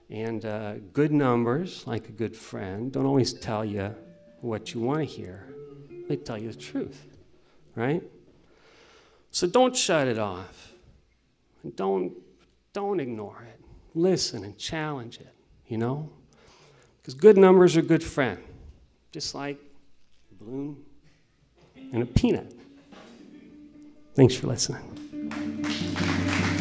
[0.09, 3.93] And uh, good numbers, like a good friend, don't always tell you
[4.41, 5.45] what you want to hear,
[6.07, 7.05] they tell you the truth,
[7.75, 8.01] right?
[9.31, 10.73] So don't shut it off.
[11.75, 12.13] Don't,
[12.73, 13.59] don't ignore it.
[13.93, 15.33] Listen and challenge it,
[15.67, 16.09] you know?
[16.97, 18.41] Because good numbers are good friend,
[19.11, 19.59] just like
[20.31, 20.77] a balloon
[21.91, 22.53] and a peanut.
[24.15, 25.08] Thanks for listening.
[25.19, 25.25] よ
[25.63, 26.58] ろしくお願いします。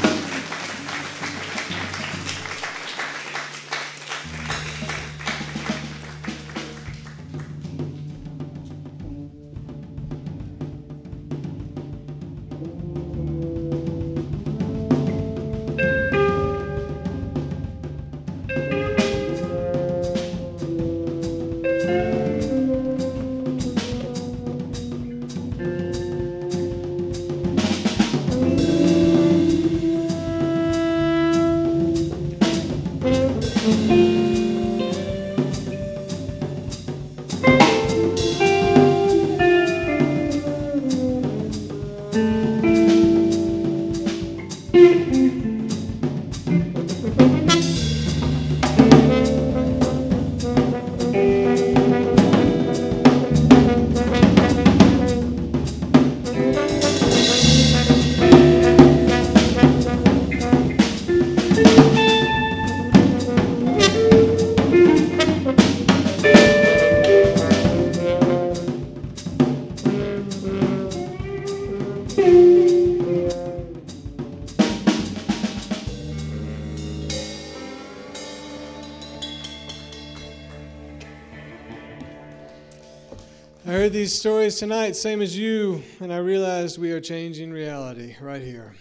[84.09, 88.75] These stories tonight, same as you, and I realized we are changing reality right here.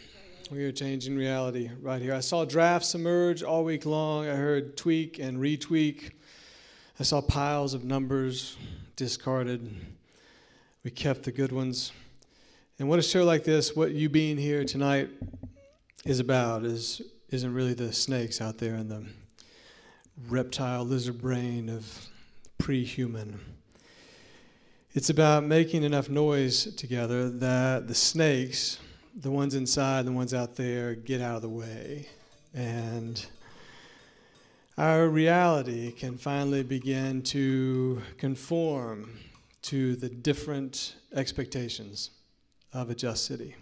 [0.50, 2.14] We are changing reality right here.
[2.14, 4.30] I saw drafts emerge all week long.
[4.30, 6.12] I heard tweak and retweak.
[6.98, 8.56] I saw piles of numbers
[8.96, 9.70] discarded.
[10.86, 11.92] We kept the good ones.
[12.80, 15.10] And what a show like this, what you being here tonight
[16.06, 17.02] is about, is
[17.32, 19.04] isn't really the snakes out there in the
[20.30, 22.08] reptile lizard brain of
[22.58, 23.57] pre-human.
[24.98, 28.80] It's about making enough noise together that the snakes,
[29.16, 32.10] the ones inside, the ones out there, get out of the way.
[32.56, 33.24] And
[34.76, 39.20] our reality can finally begin to conform
[39.62, 42.10] to the different expectations
[42.74, 43.56] of a just city.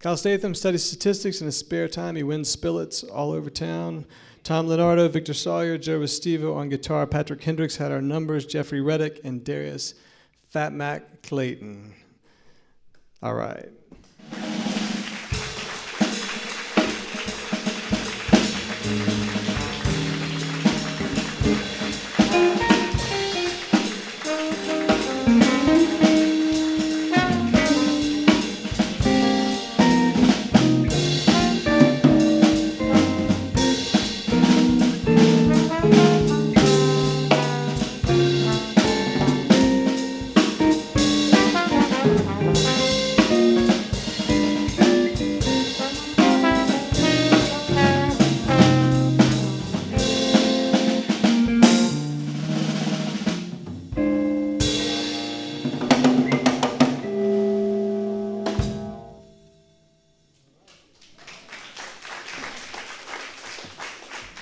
[0.00, 2.16] Kyle Statham studies statistics in his spare time.
[2.16, 4.04] He wins spillets all over town.
[4.42, 7.06] Tom Leonardo, Victor Sawyer, Joe Restivo on guitar.
[7.06, 8.44] Patrick Hendricks had our numbers.
[8.44, 9.94] Jeffrey Reddick and Darius
[10.50, 11.94] Fat Mac Clayton.
[13.22, 13.68] All right.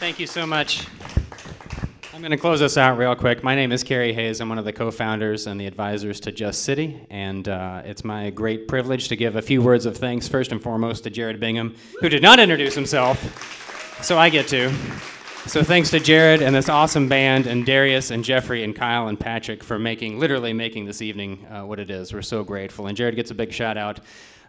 [0.08, 0.86] Thank you so much.
[2.14, 3.44] I'm going to close this out real quick.
[3.44, 4.40] My name is Kerry Hayes.
[4.40, 6.98] I'm one of the co founders and the advisors to Just City.
[7.10, 10.62] And uh, it's my great privilege to give a few words of thanks, first and
[10.62, 14.02] foremost, to Jared Bingham, who did not introduce himself.
[14.02, 14.72] So I get to.
[15.46, 19.20] So thanks to Jared and this awesome band, and Darius and Jeffrey and Kyle and
[19.20, 22.14] Patrick for making, literally making this evening uh, what it is.
[22.14, 22.86] We're so grateful.
[22.86, 24.00] And Jared gets a big shout out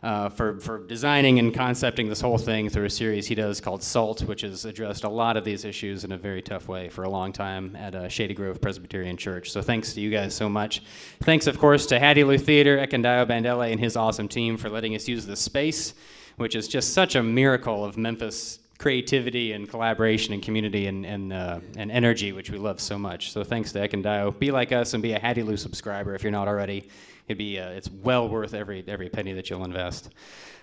[0.01, 3.83] uh, for, for designing and concepting this whole thing through a series he does called
[3.83, 7.03] SALT, which has addressed a lot of these issues in a very tough way for
[7.03, 9.51] a long time at uh, Shady Grove Presbyterian Church.
[9.51, 10.83] So thanks to you guys so much.
[11.21, 15.07] Thanks, of course, to Hattiloo Theater, Ekundayo Bandele, and his awesome team for letting us
[15.07, 15.93] use this space,
[16.37, 21.33] which is just such a miracle of Memphis creativity and collaboration and community and, and,
[21.33, 23.33] uh, and energy, which we love so much.
[23.33, 24.39] So thanks to Ekandayo.
[24.39, 26.87] Be like us and be a Hattiloo subscriber if you're not already.
[27.29, 30.09] It'd be, uh, it's well worth every, every penny that you'll invest.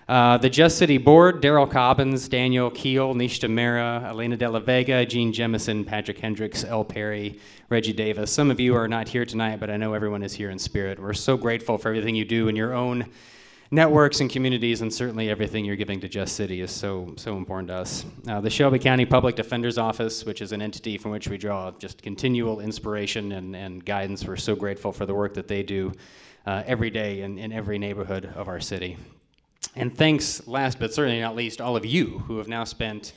[0.09, 5.05] Uh, the Just City Board, Darrell Cobbins, Daniel Keel, Nishta Mehra, Elena De La Vega,
[5.05, 6.83] Gene Jemison, Patrick Hendricks, L.
[6.83, 7.39] Perry,
[7.69, 8.33] Reggie Davis.
[8.33, 10.99] Some of you are not here tonight, but I know everyone is here in spirit.
[10.99, 13.05] We're so grateful for everything you do in your own
[13.71, 17.69] networks and communities, and certainly everything you're giving to Just City is so so important
[17.69, 18.05] to us.
[18.27, 21.71] Uh, the Shelby County Public Defender's Office, which is an entity from which we draw
[21.71, 25.93] just continual inspiration and, and guidance, we're so grateful for the work that they do
[26.47, 28.97] uh, every day in, in every neighborhood of our city.
[29.75, 33.13] And thanks, last but certainly not least, all of you who have now spent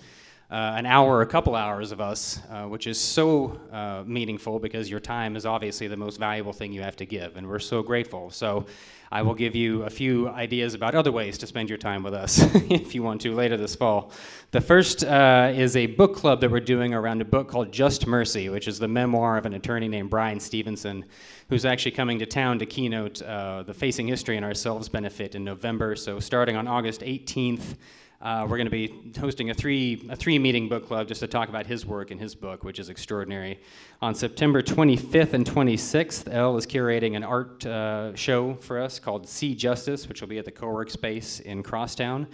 [0.51, 4.91] uh, an hour a couple hours of us, uh, which is so uh, meaningful because
[4.91, 7.85] your time is obviously the most valuable thing you have to give, and we're so
[7.85, 8.31] grateful.
[8.31, 8.67] So
[9.13, 12.15] I will give you a few ideas about other ways to spend your time with
[12.15, 12.39] us
[12.71, 14.13] if you want to later this fall.
[14.53, 18.07] The first uh, is a book club that we're doing around a book called Just
[18.07, 21.05] Mercy, which is the memoir of an attorney named Bryan Stevenson,
[21.49, 25.43] who's actually coming to town to keynote uh, the Facing History and Ourselves benefit in
[25.43, 25.97] November.
[25.97, 27.77] So starting on August 18th,
[28.23, 31.27] uh, we're going to be hosting a three a three meeting book club just to
[31.27, 33.59] talk about his work and his book, which is extraordinary.
[34.03, 39.27] On September 25th and 26th, Elle is curating an art uh, show for us called
[39.27, 42.27] See Justice, which will be at the Co-work Space in Crosstown.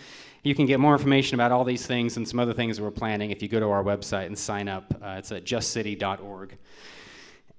[0.42, 3.30] You can get more information about all these things and some other things we're planning
[3.30, 4.92] if you go to our website and sign up.
[5.00, 6.56] Uh, it's at justcity.org.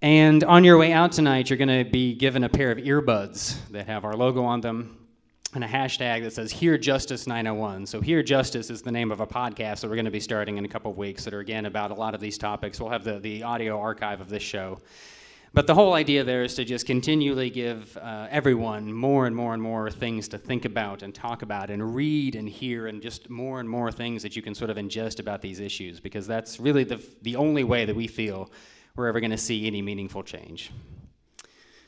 [0.01, 3.57] And on your way out tonight, you're going to be given a pair of earbuds
[3.71, 5.06] that have our logo on them
[5.53, 7.85] and a hashtag that says Hear Justice 901.
[7.85, 10.57] So, Hear Justice is the name of a podcast that we're going to be starting
[10.57, 12.79] in a couple of weeks that are, again, about a lot of these topics.
[12.79, 14.79] We'll have the, the audio archive of this show.
[15.53, 19.53] But the whole idea there is to just continually give uh, everyone more and more
[19.53, 23.29] and more things to think about and talk about and read and hear and just
[23.29, 26.59] more and more things that you can sort of ingest about these issues because that's
[26.59, 28.51] really the, the only way that we feel
[28.95, 30.71] we're ever going to see any meaningful change.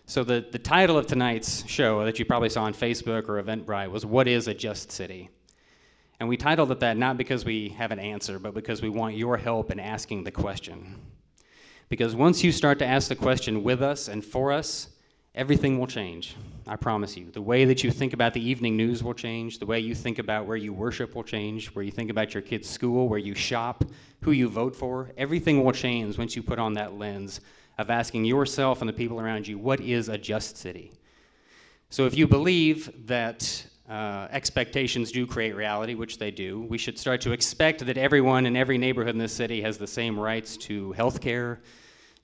[0.09, 3.91] So the, the title of tonight's show that you probably saw on Facebook or Eventbrite
[3.91, 5.29] was What is a Just City?
[6.19, 9.15] And we titled it that not because we have an answer, but because we want
[9.15, 10.99] your help in asking the question.
[11.89, 14.89] Because once you start to ask the question with us and for us,
[15.35, 16.35] everything will change.
[16.65, 17.29] I promise you.
[17.29, 19.59] The way that you think about the evening news will change.
[19.59, 21.67] The way you think about where you worship will change.
[21.75, 23.83] Where you think about your kids' school, where you shop,
[24.21, 25.11] who you vote for.
[25.17, 27.41] Everything will change once you put on that lens
[27.79, 30.91] of asking yourself and the people around you, what is a just city?
[31.89, 36.99] So if you believe that uh, expectations do create reality, which they do, we should
[36.99, 40.57] start to expect that everyone in every neighborhood in this city has the same rights
[40.57, 41.61] to health care,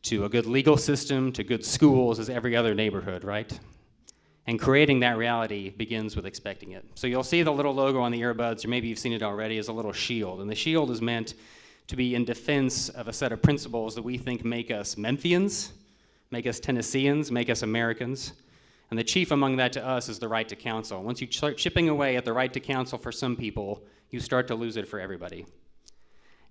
[0.04, 3.58] to a good legal system, to good schools as every other neighborhood, right?
[4.48, 6.86] And creating that reality begins with expecting it.
[6.96, 9.58] So you'll see the little logo on the earbuds, or maybe you've seen it already,
[9.58, 10.42] is a little shield.
[10.42, 11.34] And the shield is meant
[11.88, 15.72] to be in defense of a set of principles that we think make us Memphians,
[16.32, 18.34] make us Tennesseans, make us Americans.
[18.90, 21.04] And the chief among that to us is the right to counsel.
[21.04, 24.48] Once you start chipping away at the right to counsel for some people, you start
[24.48, 25.46] to lose it for everybody.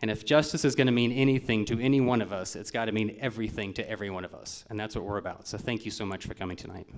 [0.03, 2.87] And if justice is going to mean anything to any one of us, it's got
[2.87, 4.65] to mean everything to every one of us.
[4.69, 5.47] And that's what we're about.
[5.47, 6.89] So thank you so much for coming tonight.